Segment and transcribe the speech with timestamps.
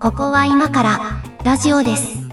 [0.00, 0.98] ここは今から
[1.44, 2.28] ラジオです。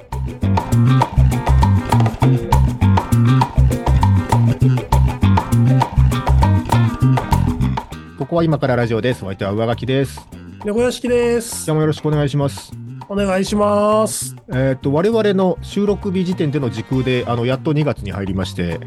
[8.17, 9.23] ここは今からラジオです。
[9.23, 10.27] お相手は上書きです。
[10.65, 11.75] 猫屋敷です今。
[11.75, 12.71] 日もよろしくお願いします。
[13.07, 14.35] お願いします。
[14.51, 18.79] えっ、と、我々の収録日時点での時空で、あの、やっと2月に入りまして、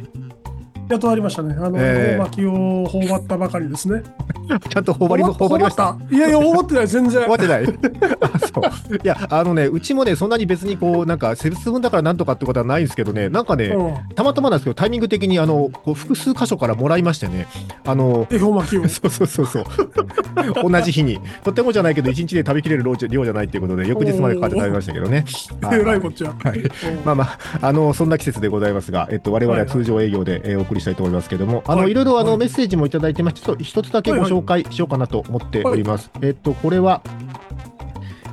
[0.88, 1.54] やっとありましたね。
[1.58, 4.02] あの、えー大巻きを頬張ったばかりですね。
[4.70, 5.96] ちゃんと頬張りも頬張りました。
[6.10, 7.30] いやいや、頬張ってない、全然終。
[7.30, 7.66] わってない
[8.20, 13.94] あそういやあのねうちもねそんなに別にこうなんか節分だからなんとかってことはないんですけどねなんかね、うん。
[14.14, 17.46] たまたまなんですけどタイミング的にあのこう複数箇所からもらいましてね
[17.84, 18.88] あの恵方巻きを。
[18.88, 25.24] そうそうそうそう同じ日にとてもじゃないけど一日で食べきれる量じゃないっていうことで翌日までかかって食べましたけどね
[25.72, 26.32] えらいこっちゃ。
[26.42, 26.70] はいうん
[27.04, 36.10] まあまあ、あの、そんな季節でございますが、えっと、我々は通常営業で、えーお送りしたいと思いますけども、あの、はいいろいろあの、はいメッセージもいただいてまして、ちょっと一つだけご紹介しようかなと思っております。
[36.22, 37.02] えっと、これは、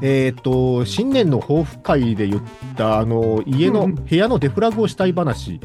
[0.02, 2.41] えっと、新年の抱負会で言っ
[2.75, 5.61] た、あの、家の、部屋のデフラグをしたい話。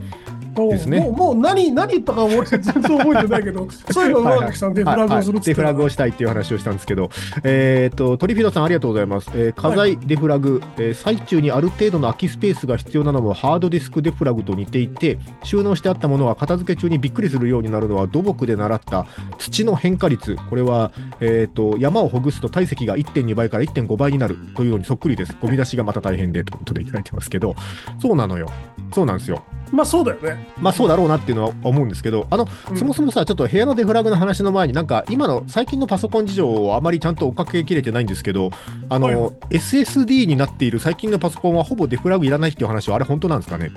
[0.62, 7.10] もうですねもう、もう何、何言ったか俺全然覚えてないけど、 そういえば上垣さんでフラグをするっつってたデフラグをしたいっていう話をしたんですけど、
[7.44, 9.30] えっと、トリフィードさんありがとうございます。
[9.34, 19.06] えー家財デフラグ、えー最中にある程度の空きスペースが必要なのもハードディスクデフラグと似ていて、収納してあったものは片付け中にびっくりするようになるのは土木で習った
[19.38, 20.36] 土の変化率。
[20.48, 25.36] これは、えっと、山をほぐすと体積が1.2倍から1.5倍になるというのにそっくりです。
[25.40, 27.54] ゴミ出しがまた大変でということでいただいてますけど、
[28.00, 28.50] そうなのよ。
[28.92, 29.42] そうなんですよ。
[29.72, 30.48] まあそうだよね。
[30.58, 38.50] まあそうだろうなっていうのは思うんですけど、あの、うんそもそもさ、ちょっと部屋のデフラグの話の前に、なんか今の最近のパソコン事情をあまりちゃんと追っかけきれてないんですけど、
[38.88, 43.70] あの、はいはい SSD になっている最近のパソコンはほぼデフラグいらないっていう話は、あれ本当なんですかね？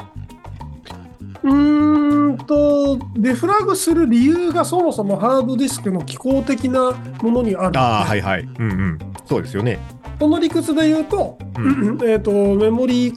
[1.44, 7.80] うーんと、デフラグする理由がそもそもハードディスクの機構的なものにある。
[7.80, 8.42] ああ、はいはい。
[8.42, 9.00] うんうん。
[9.26, 9.80] そうですよね。
[10.20, 13.14] その理屈で言うと、うえっと、メモリ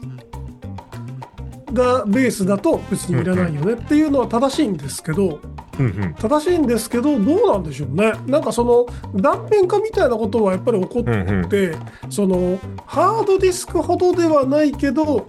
[1.74, 5.40] がベースだと別にいらないよねっていうのは正しいんですけど、
[5.78, 6.14] うんうん。
[6.14, 8.12] 正しいんですけど、どうなんでしょうね。
[8.26, 11.48] なんかその断片化みたいなことはやっぱり起こっうんうん。
[11.48, 11.76] て、
[12.08, 15.26] そのハードディスクほどではないけど、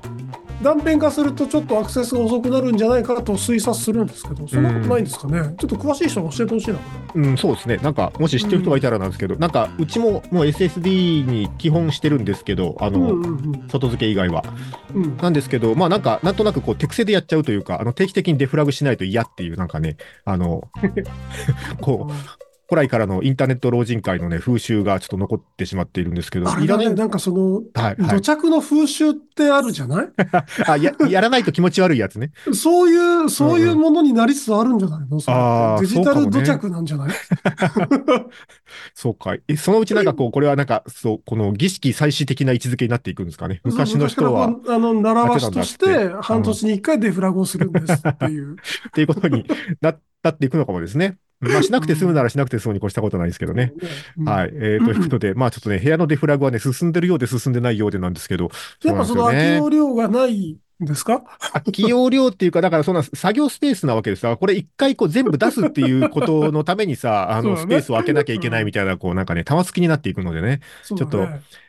[0.66, 5.56] 断片化するとちょっとアクセスが遅くなるんじゃないかと推察するんですけど、そんなことないんですかね？
[5.60, 6.80] ちょっと詳しい人が教えてほしいな。
[7.14, 7.78] うん、そうですね。
[7.78, 14.44] なんか、もし知ってる人がいたらなんですけど、なんか、うちももう SSD に基本してるんですけど、あの、うんうん外付け以外は。
[14.96, 15.04] うん。
[15.04, 20.68] うんなんですけど、まあなんか、なんとなくこう手癖でやっちゃうというか、あの定期的にデフラグしないと嫌っていう、なんかね、あの、
[21.80, 26.96] こう、古来からのインターネット老人会のね、風習がちょっと残ってしまっているんですけど、あれだね、いらない。
[26.96, 28.22] なんかその、はい、は土い。
[28.22, 30.08] 着の風習ってあるじゃない？
[30.68, 32.32] あや、やらないと気持ち悪いやつね。
[32.54, 35.20] そういう、そういうものになりつつあるんじゃないの？
[35.20, 37.10] それあーデジタル土着なんじゃない？
[38.94, 39.36] そうか。
[39.48, 43.62] え、そのうちなんかこう、これはなんか、そう、この儀式祭祀的な位置づけになっていくんですかね？
[43.64, 48.54] 昔の人は、あの、習わしとして半年に一回デフラグをするんですっていう。
[48.90, 49.46] っていうことに
[49.82, 51.18] ななっていくのかもですね。
[51.42, 53.74] まあ、しなくて済むならしなくて済むに越したことないですけどね。
[54.18, 54.26] うん。
[54.26, 54.52] はい。
[54.54, 58.50] えーということで、まあちょっとね、部屋のデフラグはね、進んでるようで進んでないようでなんですけど、
[58.84, 61.24] やっぱその空き容量がないんですか？
[61.54, 70.60] 空き容量っていうか、だからそんな作業スペースなわけですから、これ一回こう全部出すっていうことのためにさ、 あの、スペースを空けなきゃいけないみたいな、こうなんかね、玉突きになっていくのでね、ね。
[70.84, 71.10] ちょっ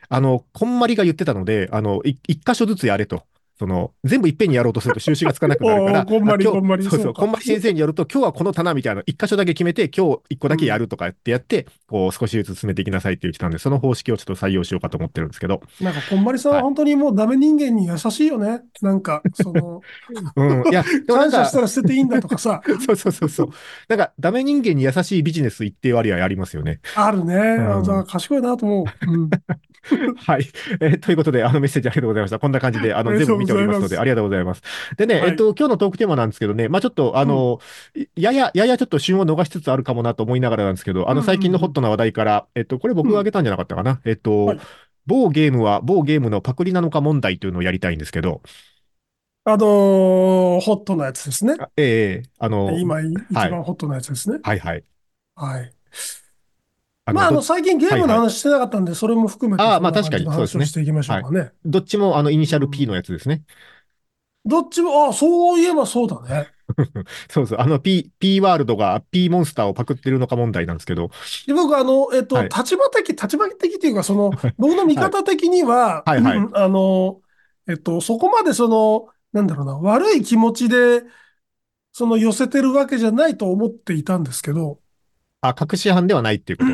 [0.09, 3.23] あの、こんまりが言ってたので、あの、い一箇所ずつやれと。
[3.59, 6.05] その、全部いっぺんにやろうとすると収集がつかなくなるから。
[6.07, 15.61] こんまりこんまりそうそう、こんまり先生によると、今日はこの棚みたいな、一箇所だけ決めて、今日一個だけやるとかってやって、こう、少しずつ進めていきなさいって言ってたんで、その方式をちょっと採用しようかと思ってるんですけど。
[15.81, 18.61] なんか、こんまりさんははい本当にもうダメ人間に優しいよね。
[18.81, 19.81] なんか、その、
[20.35, 20.67] うん。
[20.69, 23.49] いや、感謝し、たら捨てていいんだとかさ、そうそうそうそう。
[23.89, 26.79] なんか、ダメ人間に優しいビジネス一定割合ありますよね。
[26.95, 27.57] あるね。
[28.07, 29.11] 賢いなと思う。
[29.11, 29.29] うん
[30.17, 30.45] はい。
[30.81, 32.39] えーということで、あのメッセージありがとうございました。
[32.39, 34.61] こんな感じで、あの、全部見ておりますので、ありがとうございます。
[34.97, 37.59] でね、はいえっと、今日のトークテーマなんですけどね、まあちょっと、あの、
[38.15, 44.01] やや、ややちょっと旬を逃しつつあるかもなと思いながらなんですけど、あの、うんうんうん最近のホットな話題から、えっと、これ僕が挙げたんじゃなかったかな。
[44.05, 44.59] えっと、はい
[45.07, 48.41] 某ゲームは某ゲームのパクリなのか問題というのをやりたいんですけど、
[49.45, 51.55] あのーホットなやつですね。
[51.57, 54.39] あええあの、今、一番ホットなやつですね。
[54.43, 54.83] はいはい。
[55.35, 55.61] はい。
[55.61, 56.26] あ
[57.13, 61.51] まあ、あどの、最近ゲームのはいは話してなかったんで、それも含めて、あーまあ確かにそうですね話をしていきましょうかね。
[61.65, 63.43] どっちもあの、イニシャル P のやつですね。
[64.45, 66.47] どっちも、あ、そういえばそうだね。
[67.29, 67.59] そうそう。
[67.59, 71.09] あの P、P ワールドが P モンスターをパクってるのか問題なんですけど。
[71.45, 77.21] で僕、あの、えっと、はい立場的、立場的っていうか、その、僕の見方的には、はいはいうんあの、
[77.67, 81.03] えっと、そこまでその、なんだろうな、悪い気持ちで、
[81.91, 84.79] その寄せてるわけじゃないと思っていたんですけど、
[85.41, 86.71] あ、隠し犯ではないっていうこと？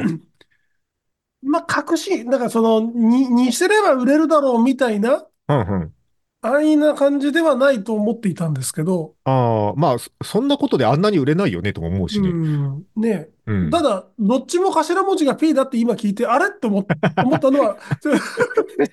[1.45, 5.93] まあ、隠し、だからその、に、にしてれば売れるだろうみたいな、うんうん。
[6.41, 12.29] 安易な感じではないと思っていたんですけど、ああ、まあ、そそんなことであんなに売れないよねとも思うしうね。
[12.29, 13.29] ん、ね。
[13.45, 13.69] うん。
[13.69, 16.85] ただ、どっちも頭文字が P だって今聞いて、あれって思っ
[17.39, 17.77] たのは、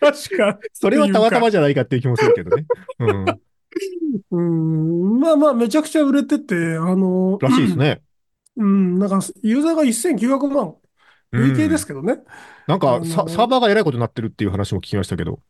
[0.01, 0.59] 確か。
[0.73, 2.67] それはたまたまじゃないかっていう気もするけどね。
[2.99, 3.41] うん。
[4.33, 8.03] うん、まあまあ、めちゃくちゃ売れてて、あの、らしいですね。
[8.61, 10.77] うん、なんか、ユーザーが1900万、
[11.33, 12.19] 累計ですけけどね。
[12.67, 15.41] なんかサ、サーバーがえらいことになってるっていう話も聞きましたけど。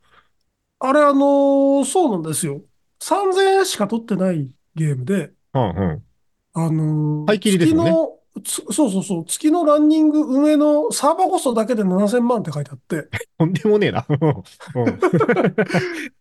[0.78, 2.62] あれ、あの、そうなんですよ。
[3.00, 6.04] 3000円しか取ってないゲームで、うんうん。
[6.52, 13.08] あの、買い切りですね月の、つそうそうそう、月のランニング運営のサーバーコストだけで7000万って書いてあって、
[13.38, 14.06] とんでもねえな。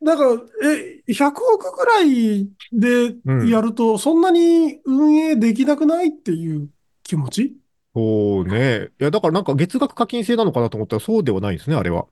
[0.00, 0.32] うんだから、
[0.68, 6.68] え、100億ぐらいでうんやると、そんなに運営できなくないっていう
[7.02, 7.56] 気持ち？
[7.94, 8.90] そうね。
[9.00, 12.06] いや、だからなんか月額課金制なのかなと思ったらそうではないんですね、あれは。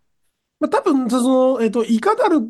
[0.61, 2.43] まあ、多分、その、えっと、いかなる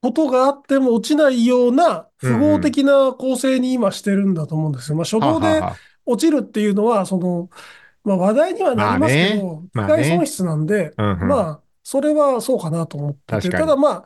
[0.00, 4.96] ことがあっても落ちないような符号的な構成に今してるんだと思うんですよ。
[4.96, 5.66] まあ、初動ではあはあは。
[5.72, 5.76] あ
[6.06, 7.50] 落ちるっていうのは、その、
[8.04, 9.44] まあ、話題にはなりますけど、
[9.74, 9.86] まあね。
[9.88, 10.04] まあね。
[10.04, 11.28] 機械損失なんで、うんうん。
[11.28, 14.04] まあ、それはそうかなと思ってて、ただまあ、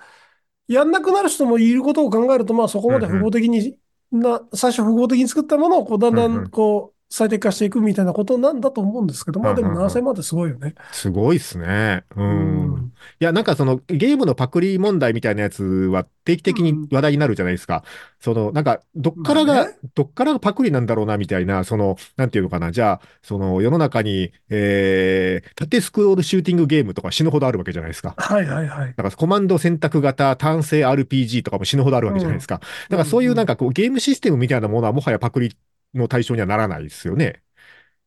[0.73, 3.77] やんなくなる人もいることを考えると、まあ、そこまで符号的に、
[4.13, 10.75] な、最初符号的に作ったものを、こう、だんだうんうんん、こう、最適化していくみたいなことなんだと思うんですけど、まあ、でもうんうんうん7000万ってすごいよね。
[10.93, 12.05] すごいっすね。
[12.17, 12.23] う。
[12.23, 17.83] うんいや、なんかそのゲームのパクリ問題みたいなやつは定期的に話題になるじゃないですか。
[18.21, 22.71] その、なんか、どっからが、まあねどっからがパクリなんだろうなみたいな、その、なんていうのかな。
[22.71, 28.15] じゃあ、その世の中に、えー、縦スクロールシューティングゲームとか死ぬほどあるわけじゃないですか。
[28.17, 28.95] はいはいはい。
[28.97, 32.61] なんかコマンド選択型単性 RPG とかも死ぬほどあるわけじゃないですか。
[32.89, 35.57] だからそういうなんかこうゲームシステムみたいなものはもはやパクリ
[35.95, 37.43] の対象にはならないですよね。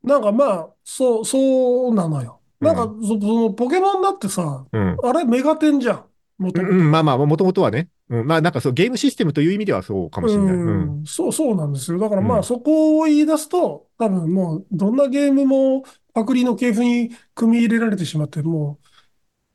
[0.03, 2.41] なんかまあ、そう、そうなのよ。
[2.59, 4.97] なんかうそ、そのポケモンだってさ、うん。
[5.03, 6.05] あれメガテンじゃん？
[6.37, 7.89] もともとうん、まあまあ、もともとはね。
[8.09, 10.53] うん、まあなんかそうゲームシステムという意味ではそうかもしれない。
[10.53, 10.99] うん。
[10.99, 11.99] うん、そう、そうなんですよ。
[11.99, 15.83] だからまうんあそこを言い出すと、多分もうどんなゲームも
[16.13, 18.82] パクリの系譜に組み入れられてしまって、もう、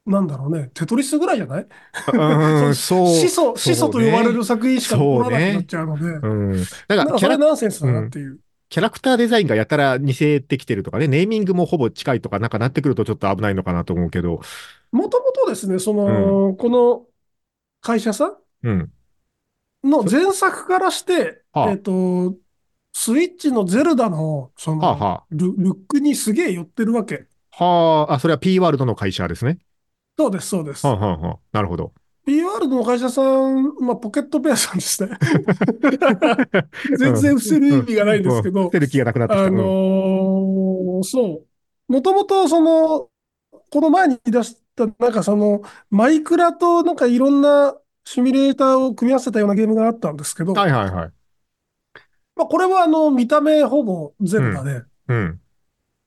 [0.08, 1.66] なんだろうね、テトリスぐらいじゃない？
[2.14, 3.06] うん、 そう。
[3.08, 6.52] 始祖、始祖と呼ばれる作品しか残らなくなっちゃうので、うん。
[6.88, 8.38] なんなんかそれかキャラ、ナンセンスだなっていう。
[8.70, 14.40] キャラクターデザインがやたら似せてきてるとかね、ネーミングもほぼ近いとかなんかなってくるとちょっと危ないのかなと思うけど。
[14.92, 17.06] もともとですね、その、この
[17.80, 18.26] 会社さ？
[18.26, 18.34] ん
[18.64, 18.92] うん。
[19.84, 22.34] の前作からして、はあえっと、
[22.92, 27.26] スイッチのゼルダの、そはあの、はルルックにすげえ寄ってるわけ。
[27.52, 27.64] あ。
[27.64, 29.58] はあ、あ、それは P ワールドの会社ですね。
[30.18, 30.92] そうです、そうですは。
[30.94, 31.92] あ、はあはあ、なるほど。
[32.26, 35.16] P ワールドの会社さん、まあ、ポケットペアさんですね。
[36.98, 39.44] 全然伏せる意味がないんですけどうん伏、せる気がなくなってきた。
[39.44, 41.42] あうんのーそ
[41.88, 41.92] う。
[41.92, 43.08] もともと、その、
[43.70, 51.12] この前に出した、なんかその、マイクラとなんかいろんなシミュレーターを組み合わせたようなゲームがあったんですけど、はいはいはい。
[52.36, 55.40] まあ、これはあの、見た目ほぼゼルダで、うん。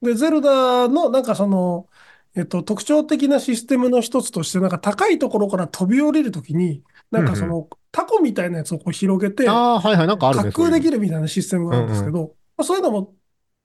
[0.01, 1.87] で、ゼルダのなんかその、
[2.35, 10.43] えっと、特徴的なシステムの一つとして、なんか高いところから飛び降りるときに、なんかその、タコみたいなやつをこう広げて、ああ、はいはい、なんかあるね。
[10.43, 10.83] 滑空でる。
[10.83, 13.13] きるみたいなシステムがあるんですけど、まあ、そういうのも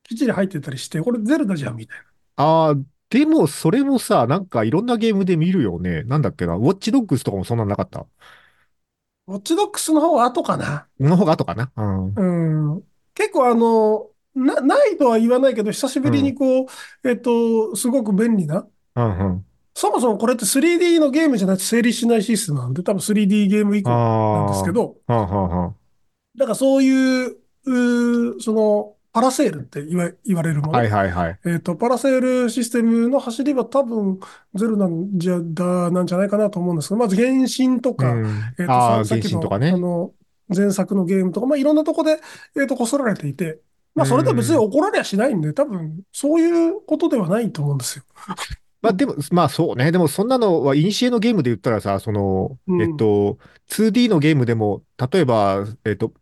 [0.02, 1.98] きっちり入ってたりして、これゼルダじゃんみたい
[2.36, 2.74] ああ、
[3.08, 6.02] でもそれもさ、なんかいろんなゲームで見るよね。
[6.02, 6.56] なんだっけな。
[6.56, 8.00] ウォッチドッグスとかもそんなんなかった？
[8.00, 8.06] な。
[9.28, 10.88] ウォッチドックスの方は後かな。
[10.98, 11.70] の方が後かな。
[11.76, 12.14] うん。
[12.74, 12.82] うん。
[13.14, 16.66] 結構あの、な、ないとは言わないけど、久しぶりにこう、
[17.08, 18.66] えっと、すごく便利な。
[18.96, 19.46] うんうん。
[19.74, 25.74] そもそもこれって 3D のゲームじゃなくて成立しないシステムなんで、多分 3D ゲーム以降なんですけど、はあはあは
[26.36, 30.68] だからそういう、うーその、パラセールって言わ、言われるもあ。
[30.72, 30.78] の。
[30.78, 31.40] はいはいはい。
[31.46, 34.20] えっと、パラセールシステムの走りは多分
[34.54, 38.26] ゼルなんじゃ、だ、なんじゃないかなと思うんですけど、まず原神とか、うん
[38.58, 39.76] えっと、ああ、ささっきの、原神とかねあ。
[39.78, 40.12] の、
[40.54, 42.20] 前作のゲームとか、まあ、いろんなとこで、
[42.60, 43.58] えっと、こすられていて、
[43.96, 48.04] まあ、それとは別に怒られはしないんで、多分、そういうことではないと思うんですよ。
[48.82, 49.90] まあでも、まあそうね。
[49.90, 53.38] でもそんなのは、イニシエのゲームで言ったらさ、その、うんえっと、
[53.68, 56.12] 2D のゲームでも、例えば、えっと、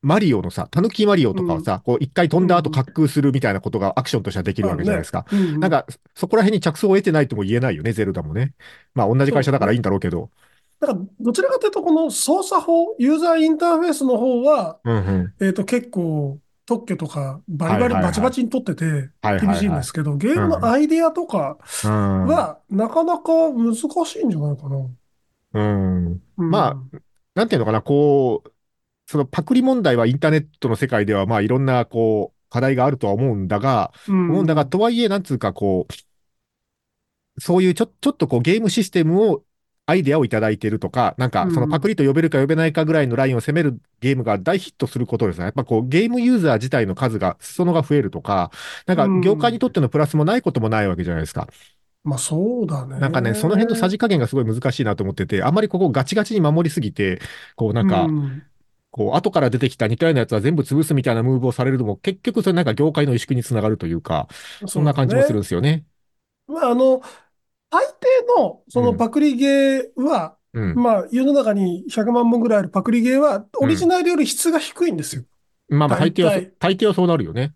[0.00, 5.26] マリオのさ、タヌキマリオとかはさ、こう一回飛んだ後うん滑空するみたいなことがアクションとしてはできるわけじゃないですか。
[5.32, 8.52] うんうんなんか、そこら辺に着想を得てないとも言えないよね、ゼルダもね。
[8.94, 10.30] まあ同じ会社だからいいんだろうけど。
[10.78, 15.46] だから、どちらかというと、この操作法、ユーザーインターフェースの方は、うんうん。
[15.46, 22.26] えっと、結構、特許とか、バリバリバチバチに取ってて、厳はいしいんですけど、ゲームのアイディアとかうん。
[22.26, 24.76] は、なかなか難しいんじゃないかな。
[25.54, 26.06] うん。
[26.38, 26.76] うんま
[27.34, 28.52] なんていうのかな、こう、
[29.06, 35.86] そのパクリ問題はインターネットの世界では、まあいろんな、こう、課題があるとは思うんだが、うん思うんだが、とはいえ、なんつうかこ
[37.36, 39.44] う、そういうちょ、ちょっとこうゲームシステムを、
[39.86, 45.44] アイデアをいただいているとか、なんかそのパクリと呼べるか呼べないかぐらいのラインを攻めるゲームが大ヒットすることですね。
[45.44, 48.50] やっぱこうゲームユーザー自体の数が、裾野が増えるとか、
[48.86, 51.48] なんか業界にとってのプラスもないこともないわけじゃないですか。
[52.02, 52.98] まあそうだね。
[52.98, 57.20] なんかね、その辺のさじ加減がすごい難しいなと思ってて、あんまりここガチガチに守りすぎて、
[57.56, 58.42] こうなんか、うん
[58.96, 64.28] こう後から出てきた似たようなやつは全部潰すみたいなムーブをされるのも、結局それなんか業界の萎縮につながるというか、
[64.68, 65.84] そんな感じもするんですよね。
[66.46, 67.02] まあ、あの、
[67.74, 70.74] 大抵のそのパクリゲーは、うん。
[70.76, 75.22] まあ世の中に100万本ぐらいあるパクリゲーは、オリジナルより質が低いんですよ。
[75.68, 77.52] まあまあ大抵は大抵はそうなるよね。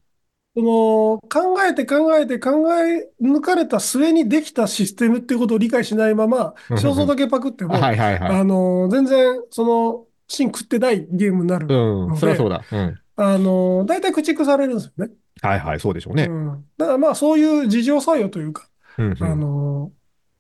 [0.57, 8.41] その、考えて考えて考え抜かれた末にできたシステムっていうことを理解しないままうん、肖像だけパクっても、はいはいはい。
[8.41, 11.67] あの、全然、その、芯食ってないゲームになる。
[11.69, 12.65] うん、のでそりゃそうだ。
[12.73, 12.99] うん。
[13.17, 15.13] あの、大体駆逐されるんですよね。
[15.41, 16.25] はいはい、そうでしょうね。
[16.25, 16.65] うん。
[16.77, 19.93] だからまあ、そういう事情作用というか、うんうんあの、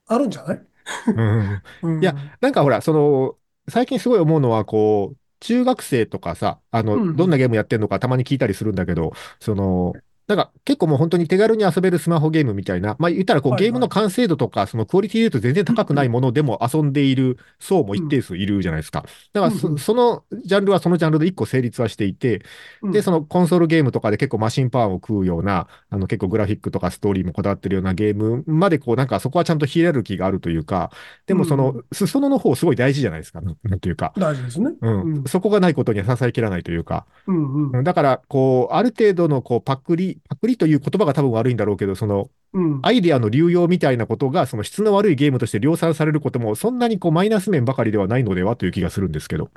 [0.08, 0.66] あるんじゃない？
[1.14, 1.62] うん。
[1.82, 2.02] うん。
[2.02, 3.38] いやなんかほら、その、
[3.70, 19.06] 最近すごい思うのは、こう、中学生とかさ、あの、うんどんなゲームやってんのかたまに聞いたりするんだけど、その、なんか結構もう本当に手軽に遊べるスマホゲームみたいな、まあ言ったらこうはいはいゲームの完成度とか、そのクオリティで言うと全然高くないものでも遊んでいる層も一定数いるじゃないですか。
[19.32, 22.42] だからそそのジャンルはそのジャンルで一個成立はしていて、
[22.82, 30.90] で、そのコンソールゲームとかで結構マシンパワーを食うような、あの結構グラフィックとかストーリーもこだわってるようなゲームまでこうなんかそこはちゃんとヒエラルキーがあるというか、
[31.26, 33.40] でもそのう裾野の方すごい大事じゃないですか。
[33.40, 34.12] なんていうか。
[34.16, 34.72] 大事ですね。
[34.80, 37.06] うんうんそこがないことには支えきらないというか。
[37.26, 49.50] うんうんうんだから、こう、ある程度のこうパクリ、パクリという言葉が多分悪いんだろうけど、そのうんアイデアの流用みたいなことが、その質の悪いゲームとして量産されることも、そんなにこうマイナス面ばかりではないのではという気がするんですけど。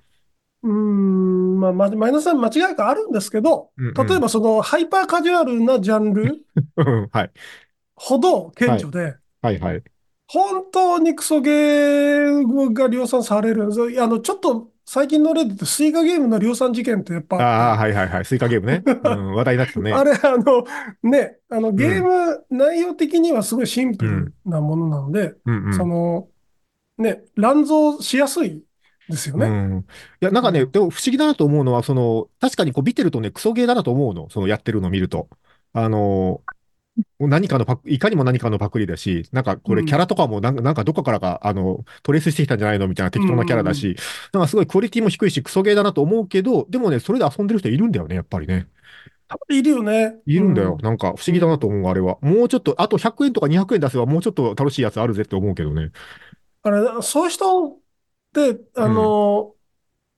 [0.63, 6.45] うーん、まあ、まマイナスは間違いがあるんですけど、うんうん例えばそのハイパーカジュアルなジャンル。
[7.95, 9.83] ほど顕著で、はいはい。
[10.27, 13.69] 本当にクソゲーが量産される。
[14.01, 18.25] あの、ちょっと最近の例でスイカゲームの量産事件ってやっぱああ、はいはいはい。
[18.25, 18.83] スイカゲームね。
[18.85, 19.91] うん、話題になってたね。
[19.93, 20.63] あれ、あの、
[21.03, 26.27] ね、あの、ゲーム内容的にはすごいシンプルなものなので、うんうんその、
[26.97, 28.63] ね、乱造しやすい
[29.09, 29.47] ですよね。
[29.47, 29.85] うん。
[30.21, 34.29] いや、なんかね、うんでも不思議だなと思うのは、その、確かにこう見てるとね、クソゲーだなと思うの。
[34.29, 35.29] そのやってるのを見ると。
[35.73, 36.41] あの、
[37.19, 43.95] 何かのパク、いかにも何かのパクリだし、なんかこれうんキャラとかもなんか、なんかどこからか、あの、トレースしてきたんじゃないのみたいな適当なキャラだし、
[44.33, 48.67] なんかすごいクオリティも低いし、クソゲーだなと思うけど、でもね、それで遊んでる人いるんだよね、やっぱりね。
[49.49, 50.15] いるよね。
[50.25, 50.77] いるんだよ。
[50.79, 52.17] うなんか不思議だなと思う、あれは。
[52.21, 55.91] もうちょっと、あと100円とか200円出せばもうちょっと楽しいやつあるぜって思うけどね。
[56.63, 57.79] あれ、そういう人っ
[58.33, 59.55] て、あの、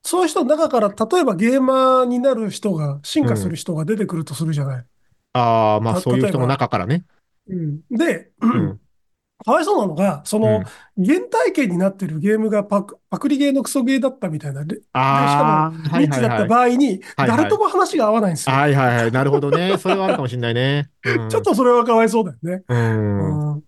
[0.04, 4.88] そういう人の中から、例えばゲーマーになる人が、進化する人が出てくるとするじゃない。
[5.34, 7.06] ああ、まあたそういう人の中からね。
[7.48, 8.80] うんで、うん。
[9.44, 10.64] かわいそうなのが、その、
[10.96, 16.46] 原体験になってるゲームがパク、パクリゲーのクソゲーだったみたいな、で、ああ、はいニッチだった。
[16.46, 18.56] 場合に、誰とも話が合わないんですよ。
[18.56, 19.12] はいはいはい。
[19.12, 19.78] なるほどね。
[19.80, 20.90] それはあるかもしれないね。
[21.04, 22.64] うんちょっとそれはかわいそうだよね。
[22.70, 23.56] うん。
[23.56, 23.64] うん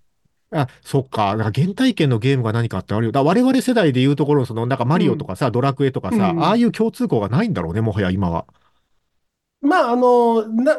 [0.51, 1.35] あ、そっか。
[1.35, 3.11] なんか原体験のゲームが何かってあるよ。
[3.11, 8.45] だ我々世代で言うところの、その、なんかマリオとかさ、ドラクエとかさ、うんああいう共通項がないんだろうね、もはや今は。
[9.61, 10.77] まあ、あの、な、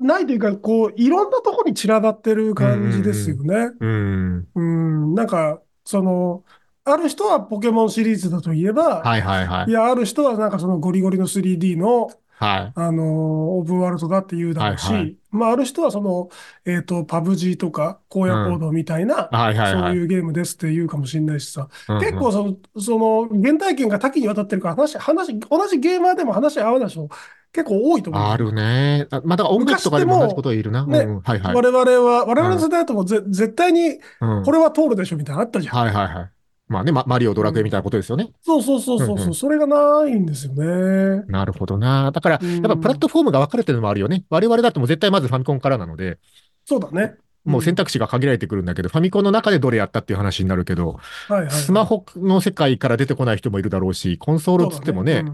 [0.00, 3.70] ないというか、こう、いろんなとこに散らばってる感じですよね。
[3.80, 4.48] うん。
[4.54, 6.44] うん、なんか、その、
[6.84, 9.72] ある人はポケモンシリーズだといえば、はいはいはいい。
[9.72, 12.72] や、ある人はなんかそのゴリゴリの 3D の、はい。
[12.76, 16.28] あの、オープンワールドだって言うだろうし、はいはいまあ、ある人はその、
[16.64, 19.90] えっと、パブ G とか、荒野行動みたいな、はいはいはい。
[19.90, 27.08] そういうゲームですって言うかもしれないしさ、うんうん結構その、その、原体験が多岐にわたってるから、話、話、同じゲーマーでも話合わない人、
[27.52, 28.22] 結構多いと思う。
[28.22, 29.08] あるね。
[29.10, 30.86] あまあ、だから音楽とかでも同じこと言えるな。
[30.86, 31.54] ねうん、はいはい。
[31.54, 35.76] 我々は、我々の世代だともぜ、絶対に、うんこれは通るでしょみたいなのあったじゃん。
[35.76, 36.30] はいはいはい。
[36.68, 38.30] まあね、ま、マリオ、ドラクエみたいなことですよね。
[38.42, 41.24] そうそうそうそうそう、うんうんそれがないんですよね。
[41.28, 42.10] なるほどな。
[42.12, 44.24] だから、うんやっぱプラットフォームが分かれてるのもあるよね。
[44.30, 46.18] 我々だともう絶対まずファミコンからなので、
[46.64, 47.16] そうだね。
[47.44, 51.50] もう選択肢が限られてくるんだけど、ファミコンの中でどれやったっていう話になるけど、はいはい。
[51.50, 55.24] スマホの世界から出てこない人もいるだろうし、コンソールっつってもね、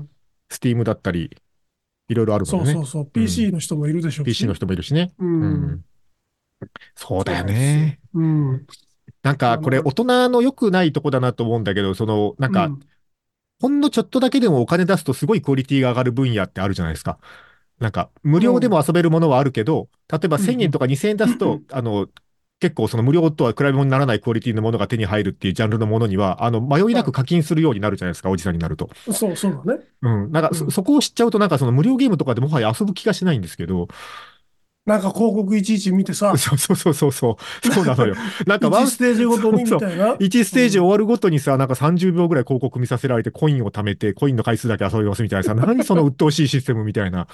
[0.51, 1.37] スティームだったり、
[2.09, 2.73] いろいろあるもんね。
[2.73, 3.07] そうそうそう。
[3.07, 4.29] PC の人もいるでしょうし。
[4.29, 5.13] PC の人もいるしね。
[5.19, 5.25] う。
[5.25, 5.85] うんん。
[6.95, 7.99] そうだよね。
[8.15, 8.67] うん。
[9.25, 12.81] なんか、これ、大人の良くないとこだなと思うんだけど、その、なんか、うん
[13.61, 17.19] ほんのちょっとだけでもお金出すとすごいクオリティが上がる分野ってあるじゃないですか。
[17.79, 22.09] なんか、無料でも遊べるものはあるけど、例えばうん1000円とか2000円出すと、あの、
[22.61, 28.91] 結構その無料とは比べ物にならないクオリティのものが手に入るっていうジャンルのものには、あの、迷いなく課金するようになるじゃないですか、おじさんになると。
[29.13, 29.85] そう、そうだね。
[30.03, 30.33] うん。
[30.33, 33.89] なんかそこを知っちゃうと、なんかその無料ゲームとかでもはや遊ぶ気がしないんですけど、
[34.87, 38.15] なんか広告いちいち見てさ、 そうそうそうそうそう、そうなのよ。
[38.47, 40.15] なんかワン1ステージごとにみたいな。
[40.15, 47.27] 1ステージ終わるごとにさ、なんか30秒ぐらい広告見させられて、コインを貯めて、コインの回数だけ遊びますみたいなさ、 何その鬱陶しいシステムみたいな。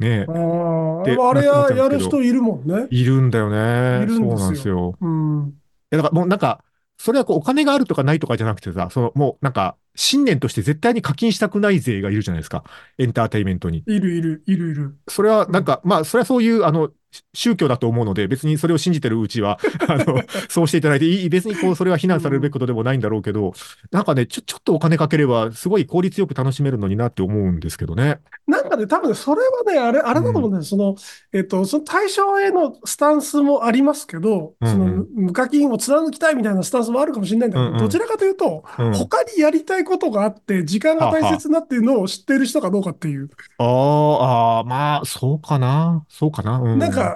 [0.00, 2.86] ねああ、であれややる人いるもんね。
[2.90, 4.04] いるんだよね。
[4.04, 4.94] いるんですよそうなんですよ。
[5.00, 5.54] うん。
[5.92, 6.62] いや、だからもうなんか、
[6.98, 12.64] それはこうお金があるとかないとかじゃなくてさ、そのもうなんか、信念として絶対に課金したくない勢がいるじゃないですか。
[12.98, 13.82] エンターテインメントに。
[13.86, 14.96] いるいる、いるいる。
[15.08, 16.92] それはなんか、まあ、それはそういう、あの、し
[17.34, 23.52] 宗教だと思うので、別にそれを信じてるうちは、 あの、そうしていただいていい、別にこう、それは非難されるべきことでもないんだろうけど、
[23.90, 28.20] なんかね、ちょ、ちょっとお金かければ、すごい効率よく楽しめるのになって思うんですけどね。
[28.46, 30.64] なんかね、多分ね、それはね、あれ、あれだと思うんだよ。
[30.64, 30.94] その、
[31.32, 38.94] えっと、その対象へのスタンスもありますけど、その、無課金を貫きたいみたいなスタンスもあるかもしれないんだけど、うんうんどちらかというと、うん。
[38.94, 43.30] 他にやりたいことがあって、時間が大切なっていうのを知っている人かどうかっていう。
[43.58, 46.04] あーあー、まあ、そうかな。
[46.08, 46.58] そうかな。
[46.58, 46.78] うん。
[46.78, 47.07] なんか、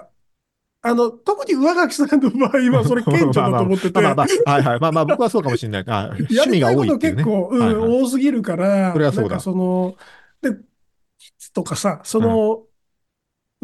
[0.84, 4.80] あの、特に上垣さんの場合は、それ顕著だと思ってて、 まあまあまあ、はいはい。
[4.80, 5.84] まあまあ、僕はそうかもしれない。
[5.86, 7.22] あ 趣や味が多いっていうね。
[7.22, 9.94] 結構、うんはいはい多すぎるから、それはそうだなんかその、
[10.40, 10.56] で、
[11.54, 12.64] とかさ、その、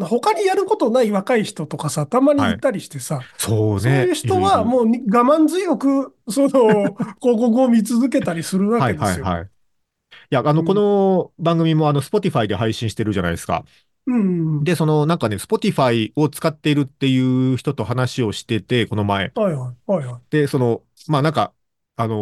[0.07, 3.81] 他にやることない若い人とかさ、たまにいたりしてさ、そうね。
[3.81, 6.49] そういう人はうもうに我慢強く、その、
[7.19, 9.25] 広告を見続けたりするわはいけですよ。
[9.25, 9.43] はいはい。
[9.43, 9.47] い
[10.29, 13.65] や、あの、うんこの番組もあの、Spotify で配信してるじゃないですか。
[14.07, 14.63] うん。
[14.63, 17.17] で、その、なんかね、Spotify を使っているってい
[17.53, 19.33] う人と話をしてて、この前。
[19.35, 20.21] はいはい、はいはい。
[20.29, 21.53] で、その、まあなんか、
[21.95, 22.15] あの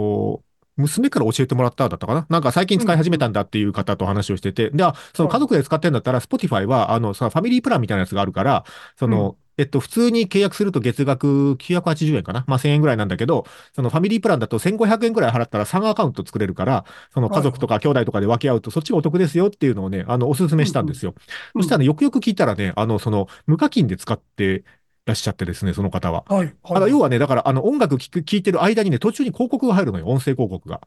[0.44, 0.47] ー
[0.78, 2.26] 娘から教えてもらっただったかな？
[2.30, 8.64] なんか最近使い始めたんだっていう方と話をしてて、で、あその家族で使ってんだったら、Spotify は、あの、さ、ファミリープランみたいなやつがあるから、
[8.96, 12.46] その、えっと、普通に契約すると月額980円かな？
[12.48, 21.16] まあ1000円ぐらいなんだけど、そのファミリープランだと1500円ぐらい払ったら3アカウント作れるから、その家族とか兄弟とかで分け合うとそっちがお得ですよっていうのをね、あの、お勧めしたんですよ。
[21.56, 21.64] うん。
[21.64, 24.64] そしたらね、よくよく聞いたらね、あの、その、無課金で使って
[25.08, 26.26] らっしゃってですね、その方は。
[26.28, 26.92] はい、はい。
[26.92, 30.82] 要はね、だからあの音楽聴く、聴いてる間にね、途中に広告が入るのよ、音声広告が。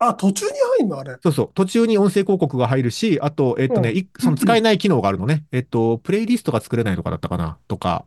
[0.00, 1.16] あ、途中に入んのあれ。
[1.22, 5.44] そうそう、途中に音声広告が入るし、あと、えっとね、うんいその使えない機能があるのね。
[5.50, 8.04] えっと、プレイリストが作れないとかだったかな、とか。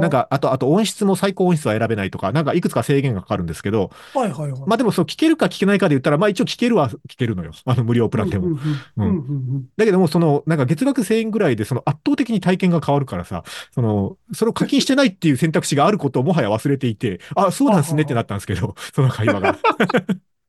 [0.00, 4.60] なんか、あと、あと音質も最高音質は選べないとか、なんかいくつか制限がかかるんですけど、はいはいはい。
[4.66, 7.52] まあでもそう、聞けるか聞けないかで言ったら、まあ一応聞けるは聞けるのよ。
[7.64, 8.48] あの無料プランでも。
[8.96, 19.58] うんだけども、その、なんか月額1000円ぐらいで、その圧倒的に体験が変わるからさ、その、それを課金してないっていう選択肢があることをもはや忘れていて、あ、そうなんですねってなったんですけど、その会話が。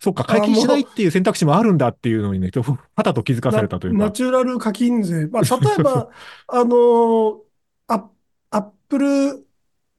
[0.00, 2.50] あ、そっか、解禁しないっていう選択肢もあるんだっていうのにね、
[2.96, 4.12] はたと気づかされたというナナか。
[4.12, 5.26] チュラル課金税。
[5.26, 6.08] まあ、例えば、
[6.46, 7.40] あの、
[7.88, 8.08] ア
[8.50, 9.46] アップル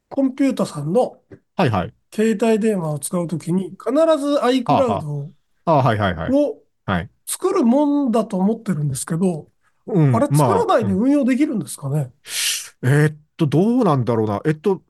[0.09, 1.17] コンピュータさんの
[1.55, 1.93] はいはい。
[2.13, 5.27] 携帯電話を使うときに、必ず iCloud
[5.65, 6.31] あはいはいはい。
[6.31, 7.09] をはい。
[7.27, 9.47] 作るもんだと思ってるんですけど、
[9.85, 12.12] うん、あれ作らないでまあうん運用できるんですかね？
[12.81, 14.41] えーっと、どうなんだろうな。
[14.45, 14.81] えっと、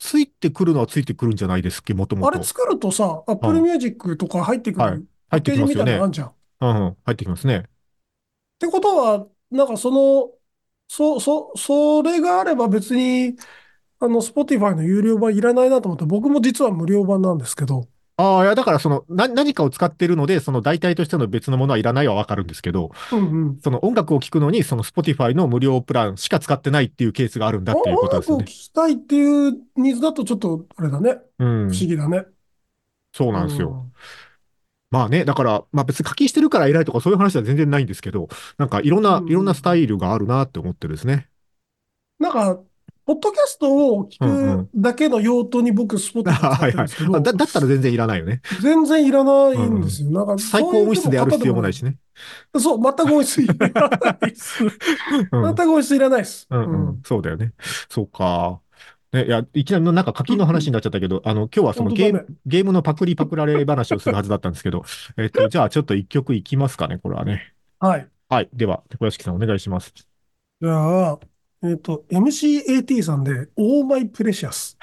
[0.00, 2.28] ついてくるのはついてくるんじゃないですっけ、もともと。
[2.34, 4.92] あれ作るとさ、Apple Music とか入ってくはい。
[4.94, 5.92] る入ってきますよね。
[6.60, 7.68] うんうん、入ってきますね。
[8.58, 10.32] てことは、なんかその、
[10.88, 13.36] そ、そ、それがあれば別に、
[14.00, 17.88] あの、Spotify の有料版いらないなと思って、僕も実は無料版なんですけど、
[18.20, 23.58] ああ、いや、だからその、な、何かを使ってるので、その代替としての別のものはいらないはわかるんですけど、うんうん。
[23.60, 28.44] その音楽を聴くのに、その Spotify の無料プランしか使ってないっていうケースがあるんだっていうことですよね。
[28.44, 31.18] 音楽を聴きたいっていうニーズだとちょっと、あれだね。
[31.38, 31.76] うん不。
[31.76, 32.26] 思議だね。
[33.12, 33.86] そうなんですよ。
[34.90, 38.28] まあね、だから、まあ別に課金してるから偉いとかそういう話は全然ないんですけど、
[38.58, 41.28] なんかいろんな、うんいろんなスタイルがあるなって思ってですね。
[42.18, 42.60] なんか、
[43.10, 48.40] ポッドキャストを聞くだけの用途に僕、Spotify 使ってるんですけど、あだ、だったら全然いらないよね。
[48.62, 50.10] 全然いらないんですよ。
[50.10, 51.96] なんか、最高音質でやる必要もないしね。
[52.56, 54.62] そう、 全く音質いらないです。
[54.62, 54.70] うん
[55.30, 56.46] 全く音質いらないです。
[56.50, 57.52] うんうん、そうだよね。
[57.88, 58.60] そうか。
[59.12, 64.84] ね、いや、いきなりのなんか課金の話になっちゃったけど、あの、今日はそのゲーム、ゲームのパクリパクられ話をするはずだったんですけど、
[65.18, 67.54] えっと、じゃあちょっと一曲いきますかね、これはね。
[67.80, 68.06] はい。
[68.28, 68.48] はい。
[68.52, 69.92] では、小屋敷さんお願いします。
[70.62, 71.18] じゃあ、
[71.62, 74.78] えっと、MCAT さんで、Oh My Precious。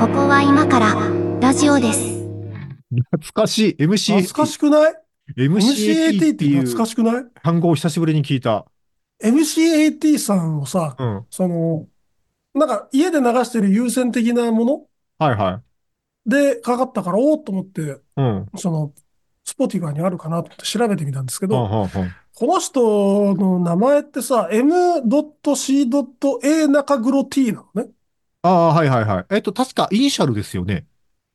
[0.00, 0.94] ここは今から
[1.42, 2.16] ラジオです。
[3.10, 3.76] 懐かしい。
[3.78, 4.94] MC、懐かしくない
[5.36, 7.24] ？MCAT ってい懐かうしくない？
[7.42, 8.64] 単語を久しぶりに聞いた。
[9.22, 11.26] ?MCAT さんをさ、うん。
[11.28, 11.86] その、
[12.54, 14.86] なんか家で流してる有線的なもの？
[15.18, 15.62] はいはい。
[16.26, 18.46] でかかったから、おおっと思って、うん。
[18.56, 18.92] その、
[19.44, 21.90] Spotify にあるかなと思って調べてみたんですけど、はんはん
[22.34, 25.86] この人の名前ってさ、M.C.A
[26.68, 27.90] 中黒 T なのね。
[28.42, 29.26] ああ、はいはいはい。
[29.30, 30.84] えっと、確かイニシャルですよね。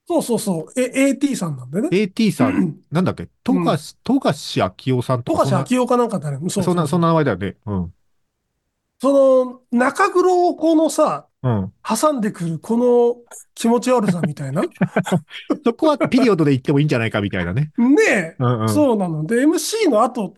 [0.08, 0.80] そうそうそう。
[0.80, 1.89] え、AT さんなんでね。
[1.91, 3.30] AT さん、 なんだっけ？
[3.43, 5.43] 富樫、富樫明生さんとか？
[5.43, 6.38] 富樫明生かなんかだね。
[6.49, 7.08] そうそんな、そんな。
[7.08, 7.56] な名前だよね。
[7.65, 7.93] うん。
[8.99, 11.73] その、中黒をこのさ、うん。
[11.84, 13.15] 挟んでくるこの
[13.56, 14.62] 気持ち悪さみたいな。
[14.62, 14.67] ね
[15.65, 17.71] そこはピリオドで言ってもいいんじゃないかみたいなね。
[18.08, 18.36] え。
[18.38, 18.69] うんうん。
[18.69, 20.36] そうなので、MC の後、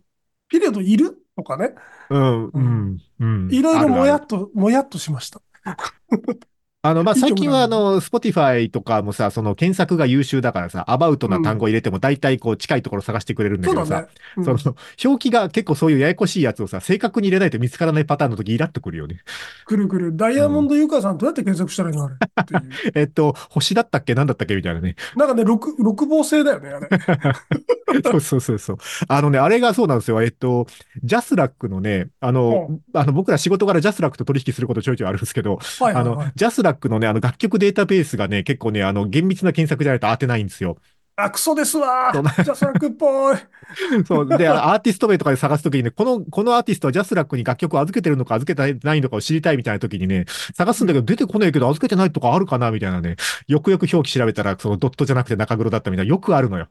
[0.47, 1.75] ピリオドいるとかね。
[2.09, 3.49] うん、うん、うん。
[3.51, 5.41] いろいろもやあるっと、もやっとしました。
[6.85, 14.07] あの、まあ、最近はあなんだの、Spotify とかもさ、その検索が優秀だからさ、アバウトな単語入れても大体こう近いところ探してくれるんだけどさそうだね、。
[14.35, 19.21] うんその、表記が結構そういうややこしいやつをさ、正確に入れないと見つからないパターンの時イラっとくるよね。
[19.65, 20.17] くるくる。
[20.17, 22.15] ダイヤモンドユカイさんどうやって検索したらいいのあれ。
[22.95, 24.13] えっと、星だったっけ？
[24.13, 24.55] なんだったっけ？
[24.57, 24.97] みたいなね。
[25.15, 26.89] なんかね、六、六芒星だよね、あれ。
[28.03, 28.77] そうそうそうそう。
[29.07, 30.21] あのね、あれがそうなんですよ。
[30.21, 30.67] えっと、
[31.03, 40.77] JASRAC のね、あの、あの、僕ら仕事柄 JASRAC と取引することちょいちょいあるんですけど、あのはいはいはい。、 JASRAC のね、あの、楽曲データベースがね、結構ね、あの、厳密な検索じゃないと当てないんですよ。
[41.15, 42.11] あ、クソですわ。
[42.11, 43.37] JASRAC っぽい。
[44.05, 44.27] そう。
[44.37, 50.25] で、あアーティスト名とかで探すときにね、この、このアーティストは JASRAC に楽曲を預けてるのか預けてないのかを知りたいみたいなときにね、
[50.55, 56.67] 探すんだけど出てこないけど預けてないとかあるかなみたいなね、よくよく表記調べたら、そのドットじゃなくて中黒だったみたいな、よくあるのよ。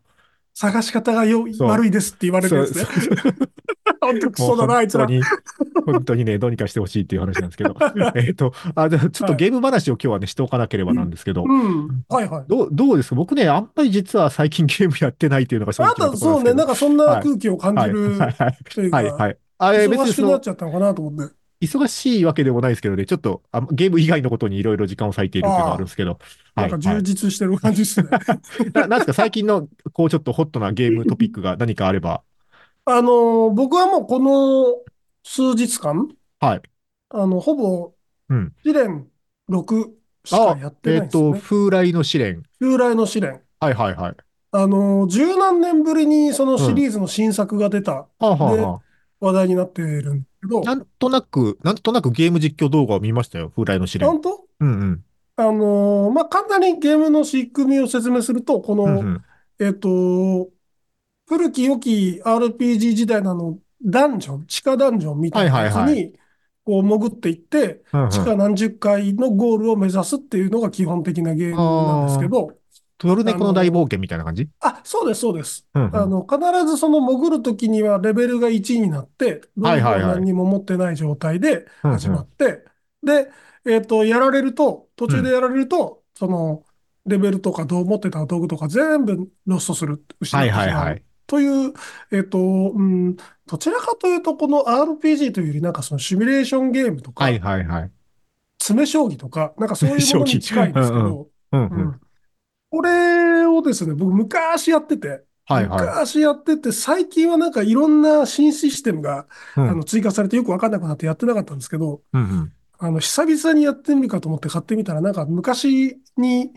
[0.55, 2.85] 探し方がよ悪いですって言われるやつね。
[4.01, 5.07] ほんとクソだな、あいつら。
[5.87, 7.75] 本当に、ね、どうにかしてほしいっていう話なんですけど。
[8.15, 12.05] えっと、あ、じゃあちょっとゲーム話を今日はね、しておかなければなんですけど、うん。
[12.09, 12.45] はいはい。
[12.49, 13.15] どう、どうですか？
[13.15, 19.37] 僕ね、あんまり実は最近ゲームやってないっていうのが正直なところたそうね、なんか、かそんな空気を感じるはい、はい、というはい、はか、い。
[19.59, 21.35] あれ、別忙にそのしくなっちゃったのかなと思って。
[21.63, 26.19] 忙しいわけでもないですけどね、ちょっとあゲーム以外のことにいろいろ時間を割いているっていうのがあるんですけど、
[26.57, 28.09] なんか充実してる感じですね。
[28.75, 32.23] ななんですか、最近の、こう、ちょっとホットなゲームトピックが何かあれば。
[32.85, 34.83] あの、僕はもうこの
[35.23, 36.09] 数日間、
[36.41, 36.63] はい。
[37.11, 37.93] あの、ほぼ
[38.29, 39.07] うん、試練
[39.49, 39.91] 6
[40.25, 41.41] しかやってえっと、ないんですよね。
[41.41, 42.43] 風来の試練。
[42.61, 43.41] 旧来の試練。
[43.61, 44.17] はいはいはい。
[44.51, 48.81] あの、十何年ぶりにそのシリーズの新作が出たはあ、はあは
[49.21, 50.27] 話題になっているん
[50.65, 54.09] なんとなく、なんとなくゲーム実況動画を見ましたよ、風来の試練。
[54.09, 54.45] 本当？
[54.61, 55.05] うんうん。
[55.37, 59.23] あの、まあ、簡単にゲームの仕組みを説明すると、この、うんうん。
[59.61, 60.49] えっと、
[61.29, 66.13] 古き良き RPG 時代のあの、ダンジョン、地下ダンジョンみたいなやつに、
[66.65, 72.53] こう潜っていって、地下何十階のゴールを目指すっていうのが基本的なゲームなんですけど、
[73.09, 74.49] トルネコの大冒険みたいな感じ？
[74.61, 75.67] あ、そうです、そうです。
[75.75, 82.65] うんうんあの、必ずその潜るときにはレベルが1になって、はいはいはい何にも持ってない状態でうんうん始まって、
[83.03, 83.31] で、
[83.67, 86.65] えっと、やられると、途中でやられると、その、
[87.07, 90.67] レベルとかどう持ってた道具とか全部ロストする、失はいってしまう。
[90.69, 91.03] はいはい。
[91.27, 91.73] という、
[92.13, 97.91] えっと、うん、どちらかというと、この RPG というより、なんかそのシミュレーションゲームとか、はいはいはい。
[98.61, 101.71] 詰将棋とか、なんかそういうものに近いんですけ詰ど、うんう。
[101.75, 102.01] うんん。
[102.73, 105.81] これをですね、僕昔やってて、はいはい。
[105.87, 109.27] 昔やってて、最近はなんかいろんな新システムが、
[109.59, 109.69] うん。
[109.69, 112.53] あの追加されてよくわかんなくなってやってなかったんですけど、うんうん。
[112.79, 116.51] あの、久々にやってみるかと思って買ってみたら、なんか昔に、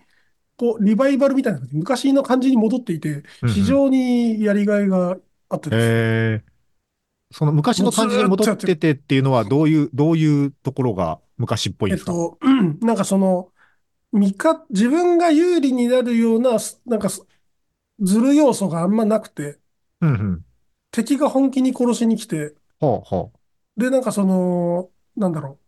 [0.55, 3.49] こう、リバイバルみたいな感じ、昔の感じに戻っていて、うんうん。
[3.49, 5.17] 非常にやりがいが
[5.49, 5.85] あってですね。
[5.85, 12.13] えー、その昔の感じに戻っててっていうのはどういう、どういうところが昔っぽいんですか？
[12.13, 12.79] えっと、うん。
[12.79, 13.49] なんかその、
[14.11, 17.09] 味方、自分が有利になるような、なんか、
[17.99, 19.59] ずる要素があんまなくて、
[20.01, 20.45] うんうん。
[20.91, 23.31] 敵が本気に殺しに来て、ほうほ
[23.77, 25.59] で、なんかその、なんだろ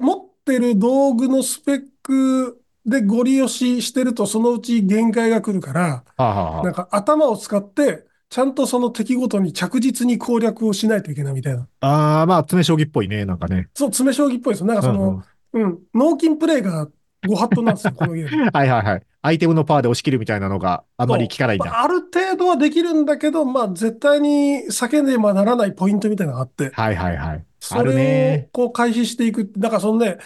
[0.00, 0.04] う。
[0.04, 6.22] 持ってる道具のスペックでゴリ押ししてると、そのうち限界が来るから、う。
[6.22, 11.68] はあ、はあはあなんか頭を使って、ちゃんとその敵ごとに着実に攻略をしないといけないみたいな。
[11.80, 13.68] ああ、まあ、詰将棋っぽいね、なんかね。
[13.74, 14.66] そう、詰将棋っぽいですよ。
[14.66, 16.88] なんかそうんうんの、うん、脳筋プレイが
[17.26, 18.50] ご法度なんですよ、 このゲーム。
[18.52, 19.02] はいはいはい。
[19.22, 21.64] アイテムのパワーで押し切るみたいなのがあんまり効かないんだ。
[21.64, 27.44] まあある程度はできるんだけど、まあ、絶対に避けねばならないポイントみたいなのがあって、はいはいはい。
[27.58, 29.50] それねをこう開始していく。
[29.56, 30.18] だからそのね、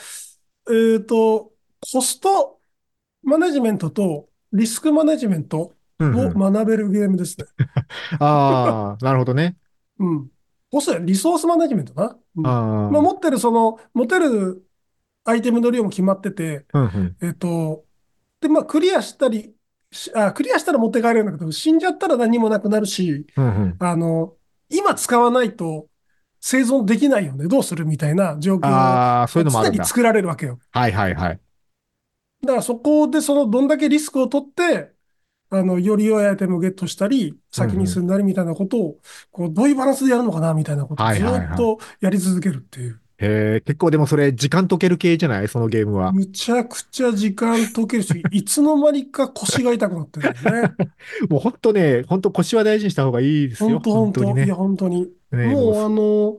[0.68, 1.52] えっと、
[1.92, 2.58] コスト
[3.22, 7.46] マネジメントとリスクマネジメントを学べるゲームですね。
[8.18, 9.56] ああ、なるほどね。
[9.98, 10.30] うん。
[10.70, 12.16] コスト、リソースマネジメントな。
[12.36, 14.62] うんあまあ、持ってるその、持てる
[15.28, 16.80] アイテムの量も決まってて、あ。
[16.80, 17.16] うんうん。
[17.20, 17.84] えっと、
[18.40, 19.54] で、まあ、クリアしたり、
[19.90, 23.76] しあ、クリアしたら持って帰れるんだけど、死んじゃったら何もなくなるし、うんうん。
[23.78, 24.34] あの、
[24.70, 25.88] 今使わないと
[26.40, 27.48] 生存できないよね。
[27.48, 29.76] どうするみたいな状況ああ、そういうのもあるんだ。
[29.76, 30.58] 常に作られるわけよ。
[30.70, 31.40] はいはいはい。
[32.42, 34.92] だからそこでそのどんだけリスクを取って、
[35.50, 38.98] あの、より良いアイテムをゲットしたり、先に進んだりみたいなことを、
[39.32, 43.00] こう、どういうバランスでやるのかなみたいなことをずはいはいはいっとやり続けるっていう。
[43.20, 45.48] へえ、結構でもそれ時間解ける系じゃない？
[45.48, 46.12] そのゲームは。
[46.12, 50.74] むちゃくちゃ時間解けるし、 いつの間にか腰が痛くなってるんだよね。
[51.28, 53.70] もう本当ね、本当腰は大事にした方がいいですよ。
[53.70, 54.54] 本当本当にねいや、。
[54.54, 55.10] 本当に。
[55.32, 56.38] ねもうもあの、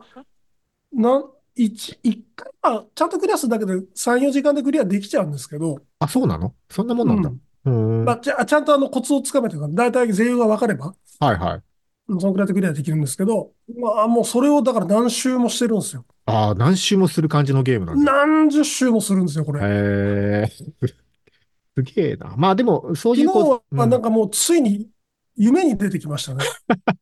[0.93, 6.53] なん、一、一回、あ、ちゃんとクリアするだけで3、4時間でクリアできちゃうんですけど、あ、そうなの？
[6.69, 7.29] そんなもんなんだ。
[7.29, 7.71] うー
[8.03, 8.05] ん。
[8.05, 11.61] まあ、ちゃちゃんとあのコツをつかめてるから、大体全容が分かれば、はいはい。
[12.07, 16.05] そのくらいでクリアできるんですけど、まあもうそれをだから何周もしてるんですよ。
[16.29, 18.11] ああ、何周もする感じのゲームなんだ。
[18.13, 19.61] 何十周もするんですよ、これ。
[19.61, 20.47] へえ。
[21.77, 22.35] すげえな。
[22.37, 24.89] まあでも、そうい昨日うこう、はうんなんかもうついに
[25.35, 26.43] 夢に出てきましたね。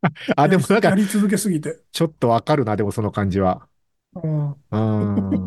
[0.38, 1.80] あ、でもなんか、やり続けすぎて。
[1.92, 3.68] ちょっとわかるな、でもその感じは。
[4.16, 4.52] うん。
[4.52, 5.42] うーん。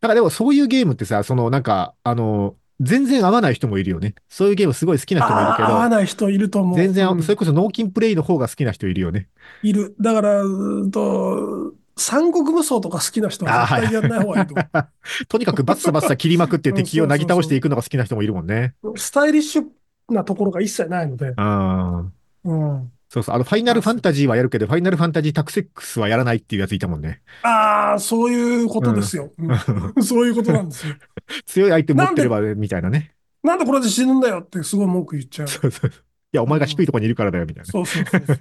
[0.00, 4.14] なんかでもそういうゲームってさ、そのなんか、あの、全然合わない人もいるよね。
[4.28, 6.78] そういうゲームすごい好きな人もいるけあー合わど、ない人いると思う。
[6.78, 9.28] 全然、うんそれこそ脳筋プレイの方が好きな人いるよね。
[9.62, 9.94] いる。
[10.00, 14.64] だから、うーんと、三国無双とか好きな人は絶対やんない方がいいと思
[15.28, 18.74] とにかくバッサバッサ切りまくって敵をなぎ倒していくのが好きな人もいるもんね。
[18.82, 18.96] う。
[18.96, 19.64] スタイリッシュ
[20.08, 21.34] なところが一切ないので。
[21.36, 22.12] うん。
[22.44, 22.92] うん。
[23.08, 23.34] そうそう。
[23.34, 27.22] あの、ファイナルファンタジーはやるけど、ファイナルファンタジータクセックスはやらないっていうやついたもんね。
[27.42, 29.32] ああ、そういうことですよ。
[29.38, 29.58] うん
[30.04, 30.94] そういうことなんですよ。
[31.46, 33.14] 強い相手持ってれば、みたいなね。
[33.42, 35.48] なんでこれで死ぬんだよってすごい文句言っちゃう。
[35.48, 35.90] そうそう。
[35.90, 35.92] い
[36.32, 37.70] や、お前が低いところにいるからだよ、みたいな。
[37.70, 38.38] そうそうそうそう。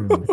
[0.00, 0.26] うん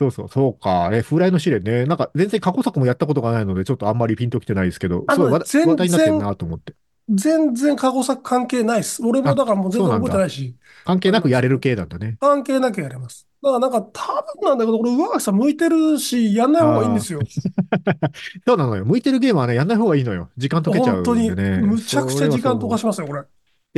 [0.00, 0.90] そうそう、そうか。
[0.92, 1.84] え、風来の試練ね。
[1.86, 6.74] なんか、全然過去作もやったことがないので、ちょっとあんまりピンときてないですけど、あすごい話題になってるなと思って。
[7.10, 9.02] 全然過去作関係ないです。
[9.02, 12.18] 俺もだからもう全然覚えてないし、関係なくやれる系なんだね。
[12.20, 13.26] 関係なくやれます。
[13.42, 17.20] だからなんか多分なんだけど、これ上垣さん向いてるし、やんない方がいいんですよ。
[18.46, 18.84] そうなのよ。
[18.84, 20.28] 向いてるゲームはね、やんない方がいいのよ。
[20.36, 21.58] 時間解けちゃうん本当に、でね。
[21.58, 23.22] むちゃくちゃ時間溶かししますよ、これ。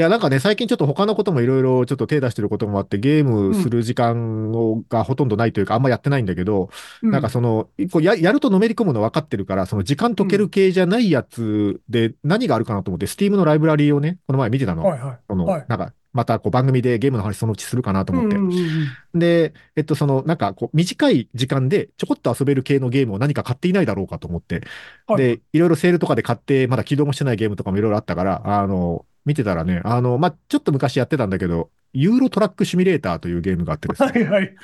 [0.00, 6.70] いや、なんかね、最近ちょっと他のこともいろいろちょっと手出してることもあって、ゲームする時間をがほとんどないというか、あんまやってないんだけど、
[7.02, 14.84] うなんかその、こうや、やるとのめり込むの分かってるから、その時間解ける系じゃないやつで何があるかなと思って、Steam のライブラリーをね、この前見てたの。
[14.84, 15.18] はいはい。
[15.28, 18.36] その、はいなんか、またこう番組でゲームの話そのうちするかなと思って。
[18.36, 18.68] うんうんうんうん
[19.12, 24.62] で、えっと、その、なんか、こう、短い時間でちょこっと遊べる系のゲームを何か買っていないだろうかと思って。
[25.08, 34.54] はいで、いろいろセールとかで買って、まだ起動もしてないゲームとかもいろいろあったから、あの、見てたらね、あの、まあ、ちょっと昔やってたんだけど、ユーロトラックシミュレーターというゲームがあってですね、はいはい。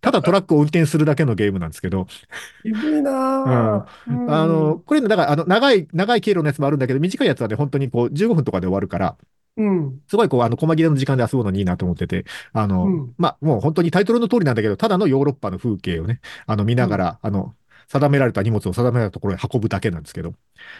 [0.00, 2.06] ただトラックを運転するだけのゲームなんですけど、
[2.64, 4.10] 鈍いなぁ。
[4.10, 9.16] うんあの、、これね、だから、あの、長い、長い経路のやつもあるんだけど、短いやつはね、本当にこう、15分とかで終わるから、
[9.56, 10.00] うん。
[10.08, 17.54] すごいこう、あの、細切れの時間で遊ぶのにいいなと思ってて、あの、うんまあ、もう本当にタイトルの通りなんだけど、ただのヨーロッパの風景をね、あの、見ながら、あの、
[17.88, 20.34] 定められた荷物を定められたところへ運ぶだけなんですけど、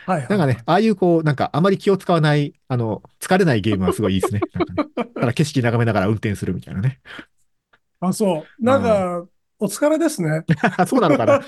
[0.07, 0.29] はいはい。
[0.29, 4.41] なんかね、ああいうこう、なんかあまり気を使わない、あの、疲れないゲームはすごいいいですね。
[4.55, 7.01] なんかねただ景色眺めながら運転するみたいなね。
[8.01, 8.65] あ、そう。
[8.65, 9.27] なんか、
[9.59, 10.45] お疲れですね。
[10.87, 11.39] そうなのかな。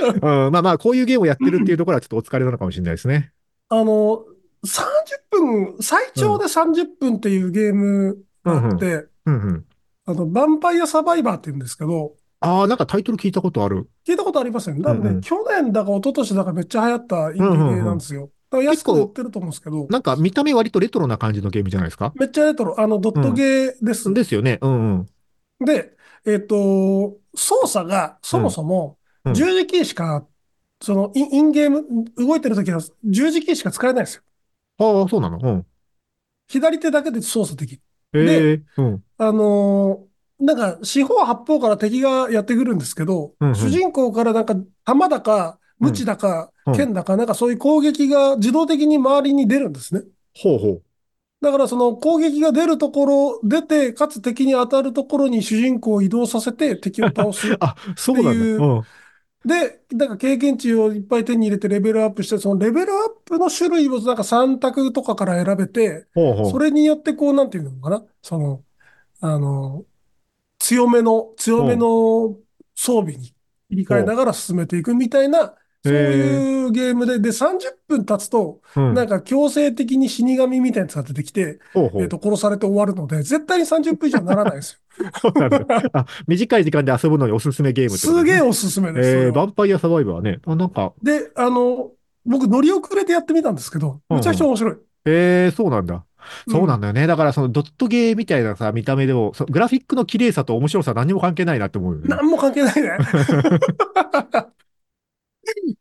[0.47, 3.33] うん、まあまあ、こういうゲームをやってるっていうところはちょっとお疲れなのかもしれないですね。
[3.69, 4.25] あの、
[4.65, 4.85] 30
[5.31, 9.65] 分、最長で30分っていうゲームがあって、うんうん。
[10.07, 12.15] あの、ヴァンパイアサバイバーって言うんですけど、
[12.47, 13.89] ああ、なんかタイトル聞いたことある。
[14.07, 14.83] 聞いたことありますよね。
[14.83, 18.31] 多分ね、うんうん去年だか一昨年だかめっちゃ流行ったインディーなんですよ。
[18.51, 24.13] だから安く売ってると思うんですけど、なんか見た目割とレトロな感じのゲームじゃないですかめっちゃレトロ、あの、ドットゲーです。
[24.15, 24.59] ですよね。
[24.63, 25.07] うん
[25.61, 25.67] うん。
[25.67, 30.25] で、えっと、操作がそもそもうんうん十字キーしか、
[30.81, 31.85] そのイン、インゲーム、
[32.17, 34.23] 動いてるときは十字キーしか使えないんですよ。
[34.79, 35.41] ああ、そうなの？
[35.43, 35.67] うん。
[36.47, 37.83] 左手だけで操作できる。
[38.15, 39.05] ええうん。
[39.19, 50.03] あのーなんか、四方八方から敵がやってくるんですけど、うんうん主人公からなんか、弾だか、無知だか、うん剣だか、なんかそういう攻撃が自動的に周りに出るんですね。
[50.35, 50.83] ほうほう。
[51.41, 57.57] だからその攻撃が出るところ、出て、かつ敵に当たるところに主人公を移動させて敵を倒す。
[57.61, 58.67] あ、そうなんだ。
[58.67, 58.83] うん。
[59.45, 66.51] で、なんか経験値をいっぱい手に入れてレベルアップして、そのレベルアップの種類をなんか3択とかから選べて、ほうほう。
[66.51, 68.65] それによってこう、なんていうのかなその、
[69.21, 69.85] あの、
[70.59, 72.37] 強めの、強めの
[72.75, 73.35] 装備に
[73.71, 81.61] 切り替えながら進めていくみたいな、そういうゲームで、で、30分経つと、うんなんか強制的に死神みたいなやつが出てきて、
[81.99, 85.11] えっと、殺されて終わるので、絶対に30分以上ならないですよ。
[85.21, 85.67] そうなんだ。
[85.93, 89.13] あ、短い時間で遊ぶのにおすすめゲームすげえおすすめです。
[89.13, 90.41] そえー、ンパイアサバイバーね。
[90.47, 91.91] あ、なんか、で、あの、
[92.25, 94.77] 僕乗り遅れてやってみたんですけど、めちゃくちゃ面白い。
[95.05, 96.05] ええそうなんだ。
[96.49, 97.07] そうなんだよね。
[97.07, 102.09] だからそのドットゲーみたいなさ、見た目でも、そグラフィックの綺麗さと面白さ何にも関係ないなって思うよね。
[102.09, 102.99] 何も関係ないね。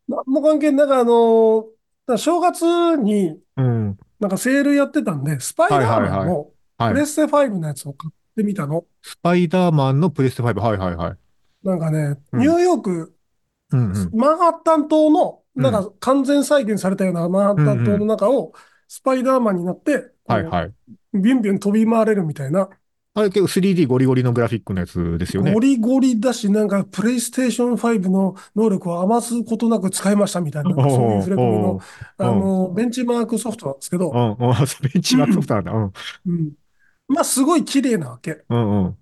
[0.08, 0.86] 何も関係ない。
[0.86, 1.66] なんかあの、
[2.06, 3.98] だから正月に、うん。
[4.18, 6.92] なんかセールやってたんで、スパイダーマンのはい。
[6.92, 8.84] プレステ5のやつを買ってみたの。
[9.02, 10.60] スパイダーマンのプレステ5。
[10.60, 11.16] はいはいはい。
[11.66, 13.14] なんかね、うんニューヨーク、
[13.72, 14.10] うんうん。
[14.14, 18.52] マンハッタン島の、うんなんか完全再現されたようなマンハッタン島の中を、
[18.88, 20.72] スパイダーマンになって、はいはい。
[21.14, 22.68] ビュンビュン飛び回れるみたいな、
[23.16, 25.58] あれ結構 3D ゴリゴリのグラフィックのやつですよねゴ。
[25.58, 31.80] リゴリだし、なんかプレイステーション5の能力を余すことなく使いましたみたいな、そういう触れ込みの、
[32.18, 34.10] あの、ベンチマークソフトなんですけど、
[34.92, 35.72] ベンチマークソフトなんだ。
[35.72, 35.92] うん、
[36.26, 36.52] うん。
[37.08, 38.44] まあ、すごい綺麗なわけ。
[38.50, 38.96] うん、うん。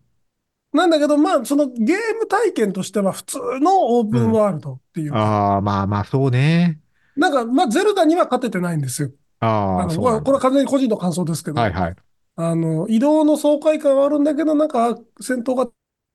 [0.73, 6.79] なんだけど、まあ、そのゲーム体験としては普通のオープンワールドっていうか、ああ、まあまあ、そうね。
[7.17, 9.11] なんか、まあ、ゼルダには勝ててないんですよ。
[9.41, 11.97] ああ、そこれこれは完全に個人の感想ですけど、はいはい。
[12.37, 15.71] あの、移動の爽快感はあるんだけど、なんか、戦闘が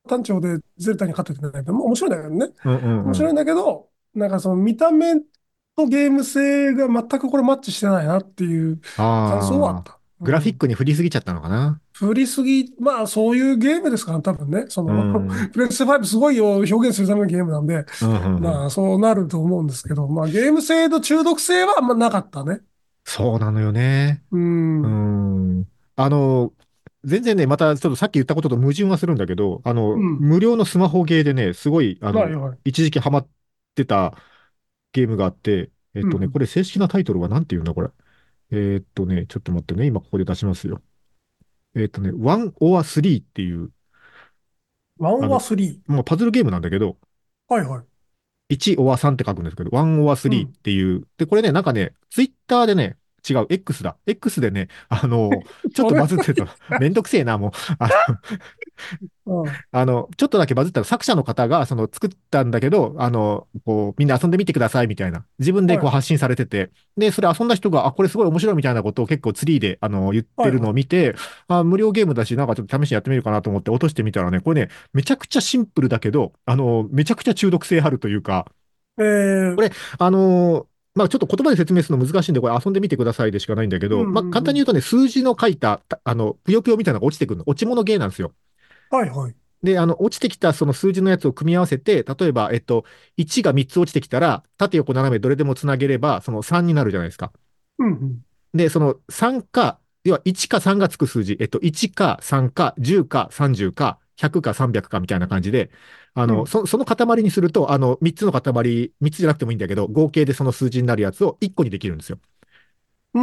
[0.08, 1.64] 単調でゼルダに勝ててない。
[1.64, 2.54] まあ面白いんだけどね。
[2.66, 3.06] うんうんうん。
[3.06, 5.16] 面白いんだけど、なんかその見た目
[5.76, 10.00] とゲーム性が全くこれマッチしてないなっていう感想はあああ、った。
[10.20, 10.60] グラフィック。
[10.60, 11.82] クに振りすぎちゃったのかな？
[11.94, 14.66] 振りすぎ、まあそういうゲームですから、多分ね。
[14.70, 22.62] その、うん プレステ5すごいを表現するためのゲームなんで、うんうんうんまあそうなると思うんですけど、まあゲーム性の中毒性はあんまなかったね。
[23.10, 24.24] そうなのよね。
[24.32, 24.82] うん。
[24.84, 25.00] ううん
[25.62, 25.72] ん。
[25.96, 26.56] あの、
[27.04, 32.60] 全然ね、またちょっとさっき言ったことと矛盾はするんだけど、あの、うん無料のスマホゲーでね、すごい、あの、はいはい。
[32.66, 33.30] 一時期ハマっ
[33.76, 34.16] てた
[34.94, 37.90] ゲームがあって、えっとね、うんこれ正式なタイトルは何て言うんだ、これ。
[38.52, 40.84] えーっとね、ちょっと待ってね、今ここで出しますよ。
[41.76, 43.72] えーっとね、1 or 3っていう、
[45.00, 45.82] ワンは3。
[45.88, 46.98] まあ、パズルゲームなんだけど、
[47.48, 47.89] はいはい。
[48.50, 53.98] 1 or 3って書くんですけど、1 or 3っていう、で、これね、なんかね、ツイッターでね、違う、X だ。
[54.06, 55.30] X でね、あの、
[55.74, 56.48] ちょっとバズってた。
[56.80, 57.52] めんどくせえな、もう。
[57.80, 57.90] あ
[59.26, 59.52] の、うん。
[59.72, 71.16] あの、ちょっとだけバズったら作者の方が、その、作ったんだけど、あの、こう、みんな遊んでみてくださいみたいな、自分でこうはい発信されてて、で、それ遊んだ人が、あ、これすごい面白いみたいなことを結構ツリーで、あの、言ってるのを見て、
[71.48, 78.46] あ、無料ゲームだし、なんかちょっと試しにやってみるかなと思って落としてみたらね、これね、めちゃくちゃシンプルだけど、あの、めちゃくちゃ中毒性あるというか、
[79.00, 80.69] えー、これあのー
[81.00, 87.46] まあちょっと言葉で説明するの難しいんで、これ遊んでみてくださいでしかないんだけど、うんうんうんまあ簡単に言うとね、数字の書いた、たあの、ぷよぷよみたいなのが落ちてくるの。
[87.48, 88.34] 落ち物ゲーなんですよ。
[88.90, 89.36] はいはい。
[89.64, 92.86] で、あの、落ちてきたその数字のやつを組み合わせて、例えば、えっと、
[93.18, 97.32] 1が3つ落ちてきたら、縦横斜めどれでもつなげれば、その3になるじゃないですか。
[97.78, 98.22] うんうん。
[98.54, 105.72] で、その3か、要は1か3がつく数字、えっと、1か3か10か30か100か300かみたいな感じで、
[106.14, 112.20] あの、うんそその塊にすると、あの、3つの塊、3つじゃなくてもいいんだけど、合計でその数字になるやつを1個にできるんですよ。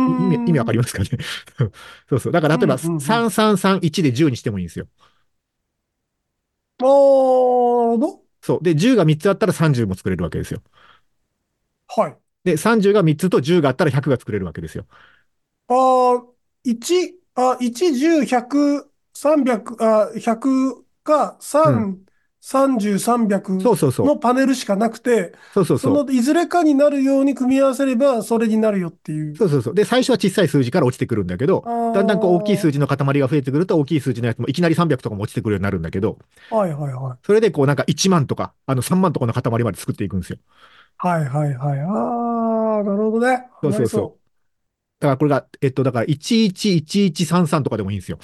[0.06, 1.08] 意味、意味わかりまますかね？
[2.08, 2.32] そうそう。
[2.32, 4.86] だから、例えば、うんうんうん3331で10にしてもいいんですよ。
[6.78, 6.84] す。
[6.84, 8.62] あーどそう。
[8.62, 10.62] で、10が3つあったら30も作れるわけですよ。
[11.88, 12.18] はい。
[12.44, 14.86] で、30が3つと10があったら100が作れるわけですよ。
[15.68, 16.26] あー、
[16.64, 22.04] 1、あ、1、10、100、300、あ、100か、う3、
[22.40, 24.06] 30、300そうそうそう。
[24.06, 26.06] のパネルしかなくて、そそうそうそう。
[26.06, 29.34] のいずれかになるように組み合わせれば、それになるよっていう。
[29.36, 29.74] そうそうそう。
[29.74, 37.18] で、最初は小さい数字から落ちてくるんだけど、だんだんこう大きい数字の塊が増えてくると、大きい数字のやつもいきなり300とかも落ちてくるようになるんだけど、はいはいはい。
[37.24, 40.38] それでこうなんか1万とか、あの3万とかの塊まで作っていくんですよ。
[40.98, 41.80] はいはいはい。
[41.80, 43.48] あー、なるほどね。
[43.62, 44.26] そうそうそう
[45.00, 48.18] だからこれが、えっと、だから111133とかでもいいんですよ。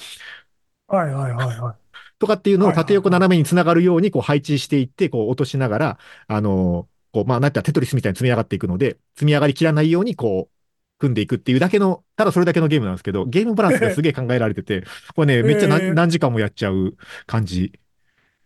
[0.89, 0.95] う。
[0.95, 1.82] はいはいはいはい。
[2.19, 10.53] とかっていうのを縦横斜めにつながるようにこう配置していって、こう落としながら、あのーこう、まあ、なんてテトリスみたいに積み上がっていくので、積み上がりきらないようにこう、
[10.99, 14.83] 組んでいくっていうだけの、ただそれだけのゲームなんですけど、ゲームバランスがすげえ考えられてて、
[15.15, 16.95] これね、 めっちゃ何,、えー何時間もやっちゃう
[17.27, 17.71] 感じ。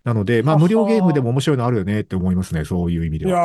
[0.04, 0.64] なので、まあ、はは。
[0.64, 3.38] 無料ゲームでも面白いのあるよねって思いますね、そういう意味でいや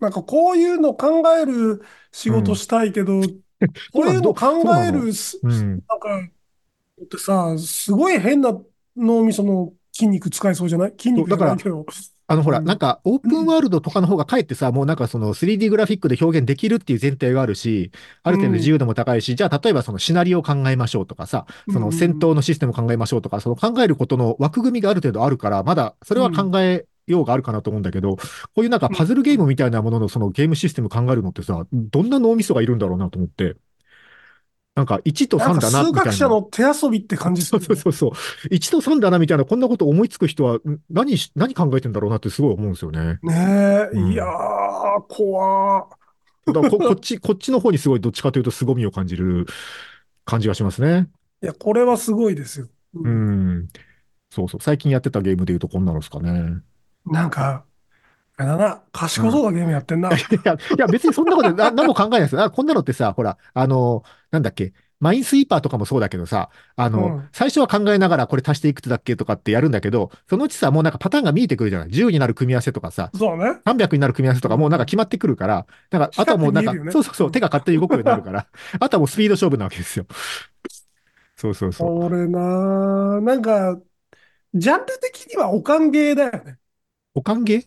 [0.00, 3.20] なんかこういうの考える仕事したいけど、
[3.92, 5.82] こういうの考えるす、うん。
[5.86, 6.20] なんか、
[7.02, 8.58] ってさ、すごい変な
[8.96, 10.92] 脳みその筋肉使いそうじゃない？
[10.98, 11.84] 筋肉じゃないけど。
[12.26, 12.64] あの、ほら、うん。
[12.64, 17.90] なんか、オープンワールドとかの方がかえってさ、もうなんかその 3D グラフィックで表現できるっていう前提があるし、
[18.22, 28.22] ある程度自由度も高いし、じゃあ例えばそのシナリオを考えましょうとかさ、その戦闘のシステムを考えましょうとか、その考えることの枠組みがある程度あるから、まだそれは考えようがあるかなと思うんだけど、こ
[28.58, 33.56] ういうなんかパズルゲームみたいなもののそのゲームシステム考えるのってさ、どんな脳みそがいるんだろうなと思って。
[34.74, 36.12] なんか1と3なんかだな、みたいな。
[36.12, 37.74] 数学者の手遊びって感じすそうるよね。
[37.74, 38.08] そうそうそ
[38.50, 38.54] う。
[38.54, 43.18] 1と3だなみたいな、こんなこと思いつく人は、ん何し、何考えてんだろうなってすごい思うんですよね。
[43.22, 44.28] ねえ、うんいやー、
[45.08, 46.52] 怖ー。
[46.52, 49.46] だこ こっち、こっちの方にすごいどっちかというと凄みを感じる
[50.24, 51.10] 感じがしますね。
[51.42, 52.68] いや、これはすごいですよ。
[52.94, 53.08] う。
[53.08, 53.68] ん。
[54.30, 54.60] そうそう。
[54.60, 56.62] 最近やってたゲームで言うとこんなのですかね。
[57.04, 57.66] なんか、
[58.40, 60.08] あれだな、賢そうなゲームやってんな。
[60.16, 62.42] いや、いや別にそんなことな 何も考えないですよ。
[62.42, 73.60] あこんなのってさ、ほら、あの、なんだっけ、マインスイーパーとかもそうだけどさ、あの、うん最初は考えながらこれ足していくつだっけとかってやるんだけど、そのうちさ、もうなんかパターンが見えてくるじゃない ?10 になる組み合わせとかさ、そうね。
[73.64, 78.46] 300になる組み合わせとかもうなんか決まってくるから、なんか、あとはもうなんか、ねそうそうそう、手が勝手に動くようになるから、
[78.80, 80.06] あとはもうスピード勝負なわけですよ。
[81.36, 82.04] そうそうそう。
[82.04, 83.78] 俺な、なんか、
[84.52, 86.58] ジャンル的にはおかんゲーだよね。
[87.14, 87.64] おかんげ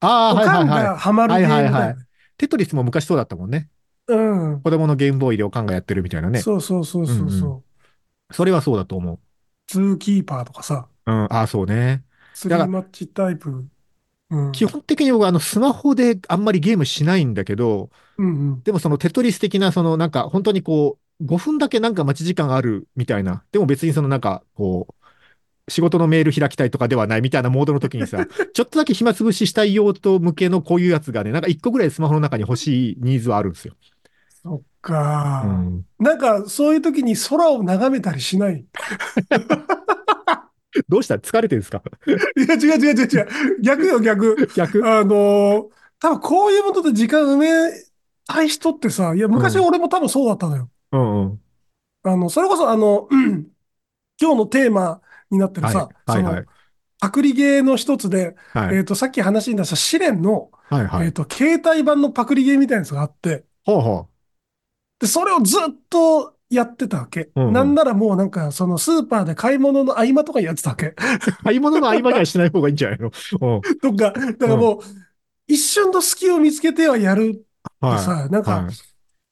[0.00, 0.96] ああ、おはいはいはい。
[0.98, 2.06] ハマるゲームはいはいはいだよね。
[2.36, 3.68] テトリスも昔そうだったもんね。
[4.08, 4.16] う
[4.56, 4.60] ん。
[4.62, 6.40] 子供のゲームボーイでおかんがやってるみたいなね。
[6.40, 7.64] そうそうそうそううんそ
[8.30, 8.34] う。
[8.34, 9.18] それはそうだと思う。
[9.66, 12.04] ツーキーパーとかさ、うん、ああ、そうね。
[12.34, 13.64] スリーマッチタイプ。
[14.30, 14.52] うん。
[14.52, 18.62] 基本的に僕あのスマホであんまりゲームしないんだけど、うんうん。
[18.62, 25.05] でもそのテトリス的なそのなんか本当にこう5分だけなんか待ち時間あるみたいな、でも別にそのなんかこう
[25.68, 33.74] 仕事のメール開きたいとかではないみたいなモードの時にさ、 ちょっとだけ暇つぶししたい用途向けのこういうやつがね、なんか1個ぐらいスマホの中に欲しいニーズはあるんですよ。
[34.42, 35.48] そっかう。
[35.48, 38.64] ん、なんか、そういう時に空を眺めたりしない？
[40.88, 41.16] どうした？
[41.16, 41.82] 疲れてるんですか？
[42.06, 42.10] い
[42.42, 43.28] や、違う違う違う違う。
[43.62, 44.48] 逆よ、逆。
[44.54, 44.86] 逆？
[44.88, 45.64] あのー
[45.98, 47.48] 多分こういうもので時間埋め
[48.26, 50.68] たい人ってさ、いや、昔うん俺も多分そうだったのよ。
[50.92, 51.40] うんうん。
[52.02, 53.46] あの、それこそあの、うん
[54.20, 55.00] 今日のテーマ
[55.30, 56.46] になってるはいさ、そのはいはい。
[56.98, 61.06] パクリゲーの一つで、はいえっと、さっき話に出した試練の、はいはい。
[61.06, 64.08] えっと、携帯版のパクリゲーみたいなやつがあって、ほうほ
[64.98, 65.60] で、それをずっ
[65.90, 67.30] とやってたわけ。
[67.34, 70.86] うんうんなんならもうなんか、そのスーパーで買い物の合間とかやってたわけ。
[70.86, 70.94] う。
[71.44, 73.10] 買い物の合間にはしない方がいいんじゃないの？
[73.40, 73.78] うん。
[73.80, 74.78] とか、だからもう、
[75.46, 77.44] 一瞬の隙を見つけてはやるって
[77.80, 77.98] はい。
[77.98, 78.74] さ、なんかはい、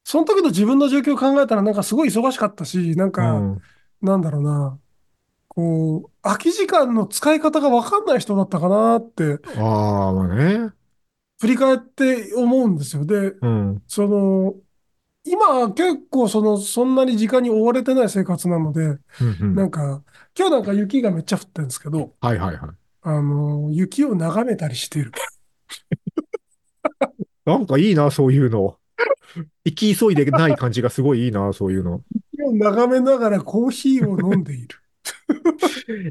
[0.05, 3.63] その時の自分の状況を考えたらなんかすごい忙しかったし、なんうか、ん。
[4.03, 4.79] なんだろうな、
[5.55, 10.73] こう、空き時間の使い方がわかんない人だったかなって、ああ、まあね。
[11.41, 13.05] 振り返って思うんですよ。
[13.05, 13.83] で、うん。
[13.87, 14.55] その、
[15.25, 20.03] 今は結構その、そんなに時間に追われてない生活なので、うんうんなんか、
[20.37, 22.71] 今日なんか雪がめっちゃ降ってるんですけど、はいはいはい。
[23.03, 25.13] あの、雪を眺めたりしてる。
[27.45, 28.79] なんかいいな、そういうの。
[29.65, 32.03] 行き急いでない感じがすごいいいな、そういうの。
[32.33, 34.79] 雪を眺めながらコーヒーを飲んでいる。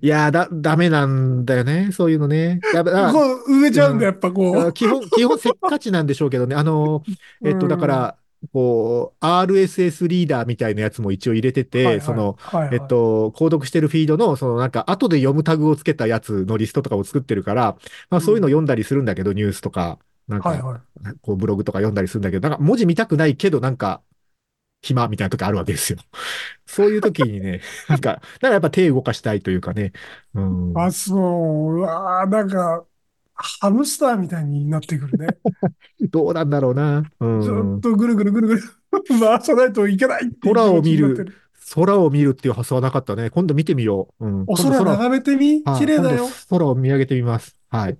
[0.01, 2.59] いやー、だ、ダメなんだよね、そういうのね。
[2.73, 4.67] やっぱ、あこう、植えちゃうんだ、やっぱこう。
[4.67, 6.55] あ基本、基本せっかちなんでしょうけどね。
[6.55, 7.03] あの、
[7.43, 8.15] えっと、だから、
[8.51, 17.77] こう、RSS リーダーみたいなやつも一応入れてて、はいはいその、はいはいえっと、購読してるフィードの、そのなんか、後で読むタグをつけたやつのリストとかを作ってるから、
[18.09, 20.79] まあそういうの読んだりするんだけど、ニュースとか、なんか、はいはい。
[21.21, 24.01] こうブログとか読んだりするんだけど、なんか文字見たくないけど、なんか、
[24.83, 25.99] 暇みたいな時あるわけですよ。
[26.67, 29.93] そういう時にね、 なんか、だからやっぱ手動かしたいというかね。
[30.35, 30.73] うん。
[30.73, 31.75] あ、そう。
[31.77, 32.85] うわーなんか、
[33.35, 35.37] ハムスターみたいになってくるね。
[36.01, 37.03] どうなんだろうな。
[37.19, 37.81] うずっん。
[37.81, 38.61] とぐるぐるぐるぐる
[39.19, 41.25] 回さないといけない空を見る、
[41.73, 43.29] 空を見るっていう発想はなかったね。
[43.29, 44.25] 今度見てみよう。
[44.25, 44.43] うん。
[44.45, 45.63] お空眺めてみ？
[45.63, 47.55] はい綺麗だよ空を見上げてみます。
[47.69, 47.97] はい。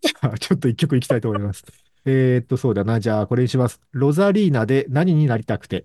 [0.00, 1.64] じゃあ、ちょっと一曲いきたいと思います。
[2.04, 2.98] えーっと、そうだな。
[3.00, 3.80] じゃあ、これにします。
[3.92, 5.84] ロザリーナで何になりたくて？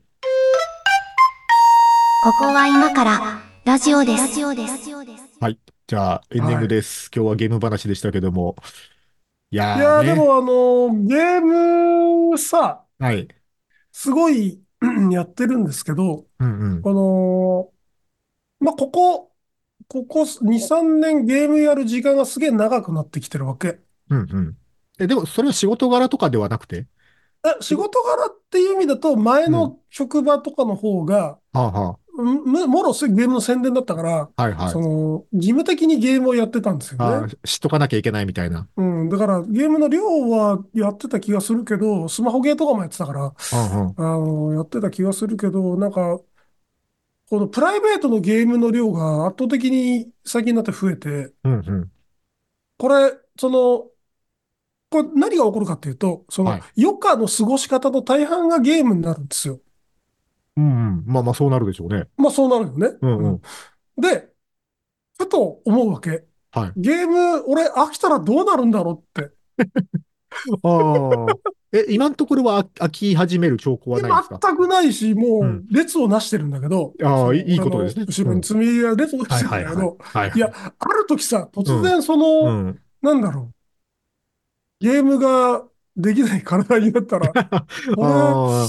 [2.24, 4.22] ここは今からラジオです。
[4.22, 4.90] ラジオです。
[5.88, 7.12] じゃあ、エンディングです。
[7.16, 8.56] 今日はゲーム話でしたけども。
[9.52, 10.16] いやいやー、ーね。
[10.16, 13.28] でもあのー、ゲームさ、はい。
[13.92, 14.60] すごい
[15.12, 16.82] やってるんですけど、うんうん。
[16.82, 17.74] こ
[18.62, 19.32] の、まあ、ここ、
[19.88, 23.80] ここ2、3年ゲームやる時間がすげえ長くなってきてるわけ。
[24.10, 24.58] うんうん。
[25.00, 26.88] え、でも、それは仕事柄とかではなくて？
[27.46, 34.44] え仕事柄っていう意味だと、前の職場とかの方が、はあはむもろすゲームの宣伝だったから、あ。
[34.44, 34.80] はいはいそ。
[34.80, 37.34] の、義務的にゲームをやってたんですよあね。
[37.46, 38.68] 知っとかなきゃいけないみたいな。
[38.76, 43.96] うん、だからゲームの量はやってた気がするけど、スマホゲーとかもやってたから、うんうん。
[43.98, 46.20] あの、やってた気がするけど、なんか、
[47.30, 51.92] このプライベートのゲームの量が圧倒的に最近になって増えて、うんうん。
[52.78, 53.86] これ、その、
[54.90, 59.60] これ何が起こるかっていうと、そのはい、余暇の過ごし方の大半がゲームになるんですよ。
[60.58, 60.68] うんう
[61.02, 61.04] ん。
[61.06, 62.06] まあまあ、そうなるでしょうね。
[62.18, 62.98] まあそうなるよね。
[63.02, 63.42] うんうん
[64.00, 64.30] で、
[65.18, 66.24] ふと思うわけ。
[66.52, 66.72] はい。
[66.76, 69.32] ゲーム、俺飽きたらどうなるんだろうって。
[70.64, 71.26] ああ。
[71.74, 74.40] え、今のところは飽飽き始める兆候はないですか？
[74.42, 79.56] 全くないし、もううん列をなしてるんだけど、ああそのいいことですね後ろに積み上げ列をなはいして。
[79.56, 82.80] るんだけど、はいいや、ある時さ、突然その、うん。
[83.02, 85.64] なんだろう、ゲームが
[85.96, 87.32] できない体になったら、
[87.98, 88.68] 俺、あ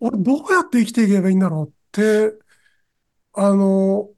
[0.00, 2.34] 俺どうやって生きていけばいいんだろうって、
[3.34, 4.08] あの、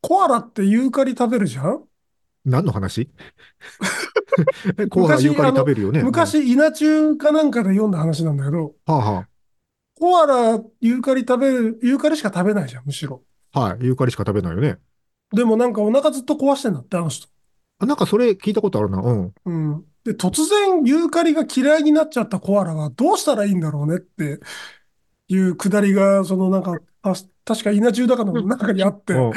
[0.00, 1.84] コアラってユーカリ食べるじゃん？
[2.44, 3.08] 何の話？
[4.90, 6.02] コアラユーカリ食べるよね。
[6.02, 8.94] 昔、稲中かなんかで読んだ話なんだけど、うん。
[8.94, 9.28] はあは
[9.94, 13.22] コアラ、ユーカリ食べる、ユーカリしか食べないじゃん、むしろ。
[13.52, 13.60] あ。
[13.60, 13.84] はい。
[13.84, 14.78] ユーカリしか食べないよね。
[15.32, 17.28] でもなんかお腹ずっと壊してんだって、あの人。
[17.78, 18.98] あなんかそれ聞いたことあるな。
[19.00, 19.34] うん。
[19.44, 19.84] うん。
[20.04, 24.40] で、突然ユーカリが嫌いになっちゃったコアラはどうしたらいいんだろうねって
[25.28, 29.34] いうくだりが、そのなんか、あ確か稲中だかの中にあって、おうおう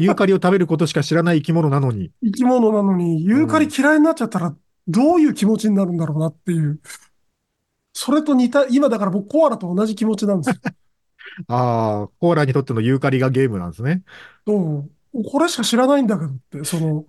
[0.00, 2.10] ユーカリを食べることしか知らない生き物なのに。
[2.22, 4.54] 生き物なのにユーカリ嫌いになっちゃったら
[4.86, 6.80] どういう気持ちになるんだろうなっていう。
[7.92, 10.56] それと似た、今だから僕コアラと同じ気持ちなんですよ。
[11.48, 14.02] ああ、コアラにとってのユーカリがゲームなんですね。
[14.46, 14.90] うん。
[15.30, 17.04] これしか知らないんだけどって、その、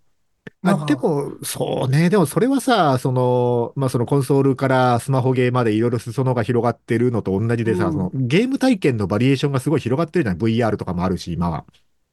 [0.62, 2.10] なんかあでも、そうね。
[2.10, 11.66] でもそれはさ、その、まあ、そのコンソールからスマホゲーまでいろいろ裾野が広がってるのと同じでさ、うんそのゲーム体験のバリエーションがすごい広がってるじゃない ?VR とかもあるし、今は。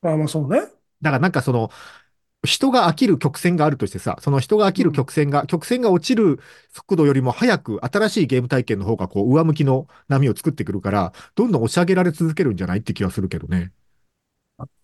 [0.02, 0.60] まあまあそうね。
[1.02, 1.70] だからなんかその、
[2.44, 6.40] 人が飽きる曲線があるとしてさ、その人が飽きる曲線が、曲線が落ちる
[6.72, 13.72] 速度よりも早く新しいゲーム体験の方がこう上向きの波を作ってくるから、どんどん押し上げられ続けるんじゃないって気がするけどね。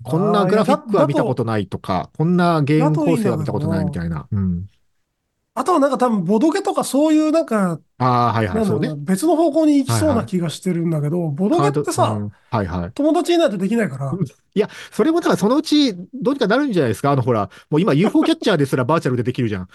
[0.03, 4.27] こんなグラフィックは見たことないとか、こんなゲーム構成は見たことないみたいな。
[4.31, 4.67] うん。
[5.55, 8.97] あとはなんか多分ボドゲとかそういうなんか、ああ、はいはい。
[9.05, 12.93] 別の方向に行きそうはいはない気がしてるんだけど、ボドゲカードってさ、うんはいはい。
[12.93, 14.13] 友達いないとできないから、
[14.55, 17.11] いや、それもだからそのうちどうにかなるんじゃないですか？
[17.13, 19.69] あのほら、もう今 UFO キャッチャーですらバーチャルでできるじゃん。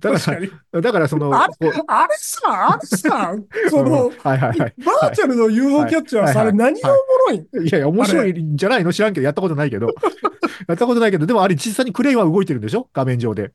[0.00, 0.50] だか確かに。
[0.72, 1.70] ら、だからその、あれ？
[1.86, 2.40] あれさ、
[2.72, 3.34] あれさ、
[3.70, 4.74] その、うんはいはいはい。
[4.84, 6.98] バーチャルの UFO キャッチャーさ、あれはいはい何がおも
[7.28, 7.38] ろい？
[7.64, 8.92] んいやいや、面白いんじゃないの？
[8.92, 9.88] 知らんけど、やったことないけど。
[10.68, 12.88] やったことないけど、でもあれ実際にクレーンは動いてるんでしょ？
[12.92, 13.52] 画面上で。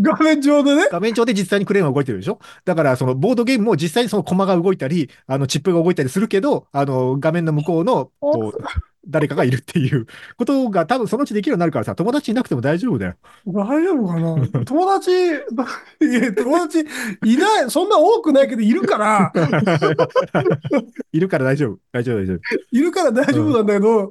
[0.00, 0.88] 画面上でね？
[0.90, 2.38] 画面上で実際にクレーンは動いてるでしょ？
[2.64, 8.62] だから、そのボードゲームも実際にそのコマが動いたり、あのチップが動いたりするけど、あの画面の向こうの、こう、
[9.08, 13.14] 誰かがいるっていうことが多分そのうちできるようになるからさ、友達いなくても大丈夫だよ。
[13.46, 14.64] 大丈夫かな？
[14.66, 16.80] 友達、 いや、友達
[17.24, 19.32] いない、そんな多くないけど、いるから、
[21.12, 21.78] いるから大丈夫。
[21.92, 22.40] 大丈夫、大丈夫。
[22.72, 24.10] いるから大丈夫なんだけど、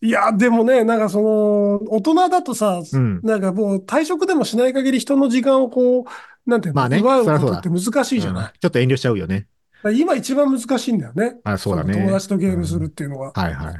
[0.00, 3.20] いや、でもね、なんかその、大人だとさ、うん。
[3.22, 6.04] なんかもう退職でもしない限り人の時間をこう、
[6.50, 8.44] なんていうの、まあね奪うことって難しいじゃない？
[8.46, 9.46] うんちょっと遠慮しちゃうよね。
[9.94, 11.36] 今一番難しいんだよね。
[11.44, 13.32] あそうだねの友達とゲームするっていうのは。
[13.34, 13.76] はいはいはい。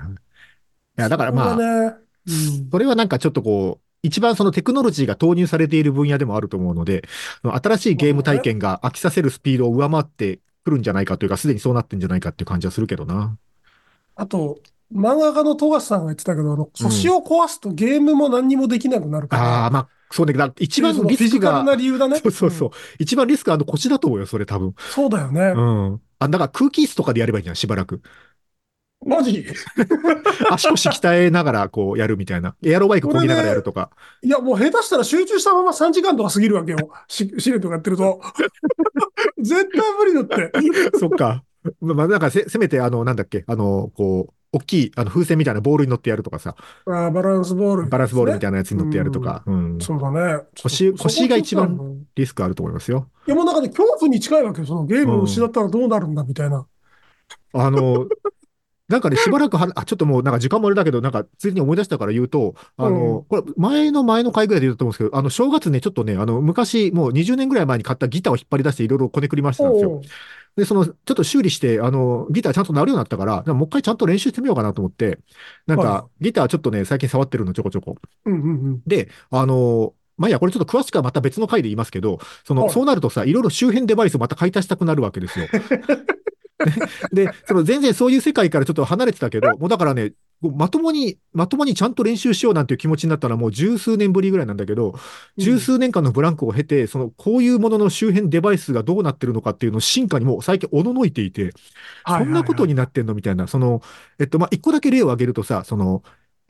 [1.03, 1.65] いや、だからまあそ、ね、
[2.27, 7.05] うんそれはなんかちょっとこう、一番そのテクノロジーが投入されている分野でもあると思うので、
[7.43, 13.37] 新しいゲーム体験が飽きさせるスピードを上回ってくるんじゃないかというか、すでにそうなってんじゃないかっていう感じはするけどな。
[14.17, 14.59] あと、
[14.95, 19.43] 漫画家の富樫さんが言ってたけど、あの腰を壊すとゲームも何にもできなくなるから。
[19.65, 22.19] ああ、まあ、そうだけど、一番リスクフィジカルなが、理由だね。
[22.19, 24.75] そうそうそう、ん一番リスクはあの腰だと思うよ、それ多分。
[24.91, 25.41] そうだよね。
[25.57, 26.01] うん。
[26.19, 28.03] あ、だから空気椅子とかでやればいいじゃん、しばらく。
[29.05, 29.45] マジ？
[30.51, 32.55] 足腰鍛えながらこうやるみたいな。
[32.65, 33.91] エアロバイクこぎながらやるとか。
[34.23, 36.79] いや、もう下手したら集中したまま3時間とか過ぎるわけよ。
[37.09, 38.21] し、試練とかやってると。
[39.39, 40.53] 絶対無理だって。
[40.99, 41.45] そっか。
[41.81, 46.55] まあ、なんかせ、せめて、あの、なんだっけ、あの、こう、大きい、あの、風船みたいなボールに乗ってやるとかさ、
[46.87, 49.79] あーバランスボール、バランスボールみたいいなやつに乗ってやるとか、うん。
[49.81, 50.43] そうだね。
[50.63, 53.09] 腰そ腰が一番リスクあると思いますよ。
[53.27, 54.67] いや、もうなんかね、恐怖に近いわけよ。
[54.67, 56.67] そのゲームを失ったらどうなるんだみたいな。
[57.55, 58.07] あの、
[58.93, 70.03] なんかね、しばらくは、あ、ちょっともうなんか時間もあれだけど、なんか、ついに思い出したから言うと、あの、これ、前の前の回ぐらいで言ったと思うんですけど、あの、正月ね、ちょっとね、あの、昔、もう20年ぐらい前に買ったギターを引っ張り出していろいろこねくり回してたんですよ。
[70.57, 75.19] で、その、ちょっと修理して、あの、ギターちゃんと鳴るようになったから、もう一回ちゃんと練習してみようかなと思って、
[75.67, 77.97] なんはか、ギターちょっとね、最近触ってるのちょこちょこ。
[78.27, 78.83] うんうんうん。
[78.87, 85.47] で、あの、まあ、いや、これちょっと詳しくはまた別の回で言いますけど、その、はいそうなるとさ、いろいろ周辺デバイスをまた買い足したくなるわけですよ。
[87.13, 90.13] で、その全然そういう世界からちょっと離れてたけど、もうだからね、
[90.51, 94.95] まともに、まともにちゃんと練習しようなんていう気持ちになったのはもう十数年ぶりぐらいなんだけど、
[95.37, 101.53] 十数年間のブランクを経て、その、こういうものの周辺デバイスがどうなってるのかっていうのを進化にもう最近おののいていて、
[102.07, 103.83] そんなことになってんのみたいな、その、
[104.19, 106.03] えっと、まあ、一個だけ例を挙げるとさ、その、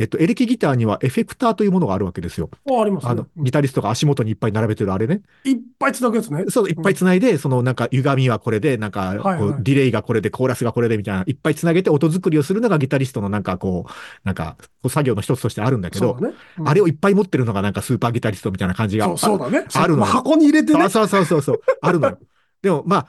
[0.02, 2.50] えっと、エレキギターにはエフェクターというものがあるわけですよ。
[2.68, 5.22] あありますねあの、ギタリストが足元にいっぱい並べてるあれね。
[5.44, 6.46] いっぱい繋ぐやつね。
[6.48, 13.92] そう、いっぱい繋いで、そのなんか歪みはこれで、なんか、こはいはいうディレイがこれで、コーラスがこれでみたいな、いっぱい繋げて音作りをするのがギタリストのなんかこう、
[14.24, 14.56] なんか、
[14.88, 16.30] 作業の一つとしてあるんだけど、ね。
[16.58, 19.06] うんあれをいっぱい持ってるのがなんかスーパーギタリストみたいな感じが。
[19.06, 19.64] そうそうだね。
[19.72, 20.88] あるのまあ箱に入れてね。
[20.90, 22.18] そうそうそうそう、あるのよ。
[22.62, 23.06] でもまあ、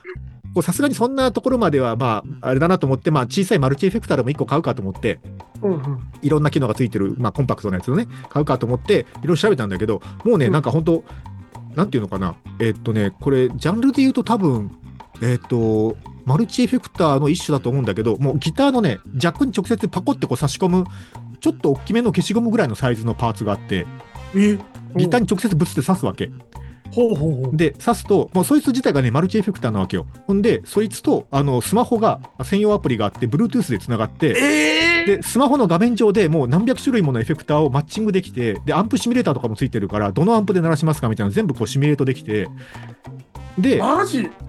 [0.62, 5.20] さすがにそんなところまでは、まあ、あれだなと思って、まあ、小さいマルチエフェクターでも1個買うかと思って、
[5.62, 6.00] うんうん。
[6.22, 11.04] いろんな機能がついてる、まあ、コンパクトなやつをね、買うかと思って、いろいろ調べたんだけど、もうね、うんなんか本当、
[11.76, 14.72] なんていうのかな、えっとね、これ、ジャンルで言うと多分、
[15.22, 15.96] えっと、
[16.26, 20.86] マルチエフェクターの一種だと思うんだけど、もうギターのね、ジャックに直接パコってこう差し込む、
[21.40, 23.86] ちょっと大きめの消しゴムぐらいのサイズのパーツがあって、
[24.36, 24.58] え、
[24.96, 26.32] ギターに直接ぶつって刺すわけ。
[26.94, 27.58] ほうほうほう。
[27.58, 30.06] で、刺すと、もうそいつ自体がね、マルチエフェクターなわけよ。
[30.28, 42.48] ほんで、そいつと、あの、スマホが、専用アプリがあって、Bluetooth で繋がって、えで、スマホの画面上でもう何百種類ものエフェクターをマッチングできて、で、アンプシミュレーターとかもついてるから、どのアンプで鳴らしますかみたいなの全部こうシミュレートできて、
[43.58, 43.80] で、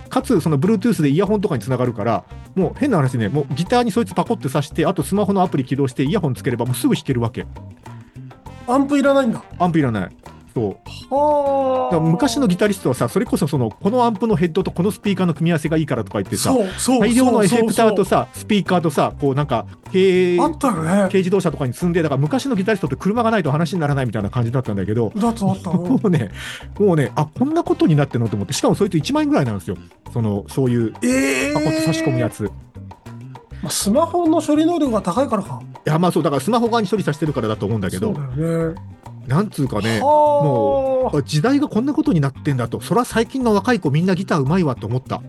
[0.09, 2.25] かつ、その Bluetooth でイヤホンとかにつながるから、
[2.55, 7.47] もう変な話ね、もうギターにそいつパコって挿して、あとスマホのアプリ起動して、イヤホンつければもうすぐ弾けるわけ。
[8.67, 9.43] アンプいらないんだ。
[9.59, 10.17] アンプいらない。
[10.55, 12.01] そう。
[12.01, 20.37] 昔のギタリストはさ、それこそその、このアンプのヘッドとこのスピーカーの組み合わせがいいからとか言ってさ、そうそう大量のエフェクターとそさ、スピーカーとさ、こうなんか、軽
[20.85, 21.03] ね。
[21.09, 25.71] 軽自動車とかに積んで、だから昔のギタリストって車がないと話にならないみたいな感じだったんだけど、だったあった。
[25.71, 26.31] うんもうね、
[26.79, 29.77] もうね、あ、こんなことになってんのと思って、しかもそいつ1万円ぐらいなんですよ。
[30.13, 32.47] その、そういう、ええパコッと差し込むやつ。
[32.47, 32.49] い
[33.63, 35.61] まあスマホの処理能力が高いからか。
[35.85, 38.81] や、まあそう、だからスマホ側に処理させてるからだと思うんだけど、そうだよね。
[39.27, 45.23] なんつうかね、もあ時代がこんなことになってんだと、そら最近の若い子みんなギターうまいわと思った。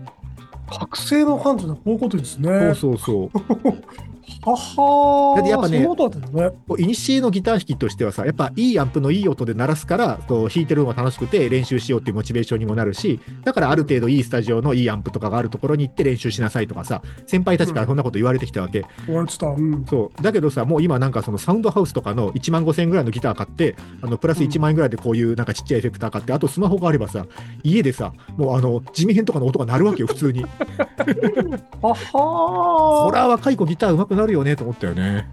[0.70, 2.74] 覚醒の感じでこういうことですね。
[2.74, 3.96] そうそうそう。
[4.44, 6.56] ははだってやっぱねいうことだったよね。
[6.68, 18.84] こうイニシエのギター弾きとしてはさ、やっぱいいアンプのいい音で鳴らすから、そう弾いてるのが楽しくて練習しようっていうモチベーションにもなるし、だからある程度いいスタジオのいいアンプとかがあるところに行って練習しなさいとかさ、先輩たちからそんなこと言われてきたわけ。
[19.06, 19.46] 言われてた。
[19.46, 19.84] うん。
[19.88, 20.22] そう。
[20.22, 27.26] だけどさ、もう今なんかそのサウンドハウスとかの1万5千円ぐらいのギター買って、あの、プラス1万円ぐらいでこういうなんかちっちゃいエフェクター買って、あとスマホがあればさ、
[27.62, 30.44] 家でさ、もうあの、地味編とかの音が鳴るわけよ、普通に。
[31.82, 35.28] ははそら若い子ギター上手くなるよねと思ったよね。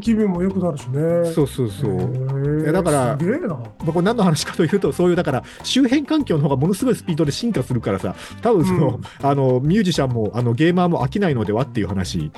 [0.00, 1.32] 気分も良くなるしね。
[1.32, 2.72] そうそうそう。
[2.72, 3.48] だからすげえな。
[3.48, 12.32] まあ、これ何の話かというと、そういうだから周辺環境の方がものすごいスピードで進化するからさ、多分その、うんあのミュージシャンもあのゲーマーも飽きないのではっていう話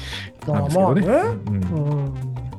[0.46, 1.06] なんですけどね。
[1.06, 2.49] まあまあうんうん。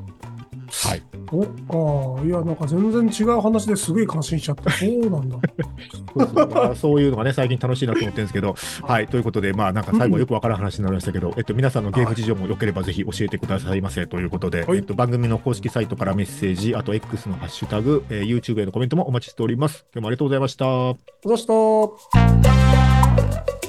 [0.72, 4.72] はい、おああ、いや、なんか全然違う話ですごい感心しちゃった。
[4.72, 5.38] そうなんだ。
[6.16, 14.78] そうそういうのがね、最近楽しいなと思ってるんですけど、はい、ということで、まあなんか最後よくわからん話になりましたけど、えっと、皆さんのゲーム事情もよければぜひ教えてくださいませということで、はい。
[14.78, 19.86] えっと、番組の公式サイトからメッセージ、あと X のハッシュタグ、えー YouTube へのコメントもお待ちしております。
[19.94, 20.66] 今日もありがとうございました。
[20.66, 23.61] どうした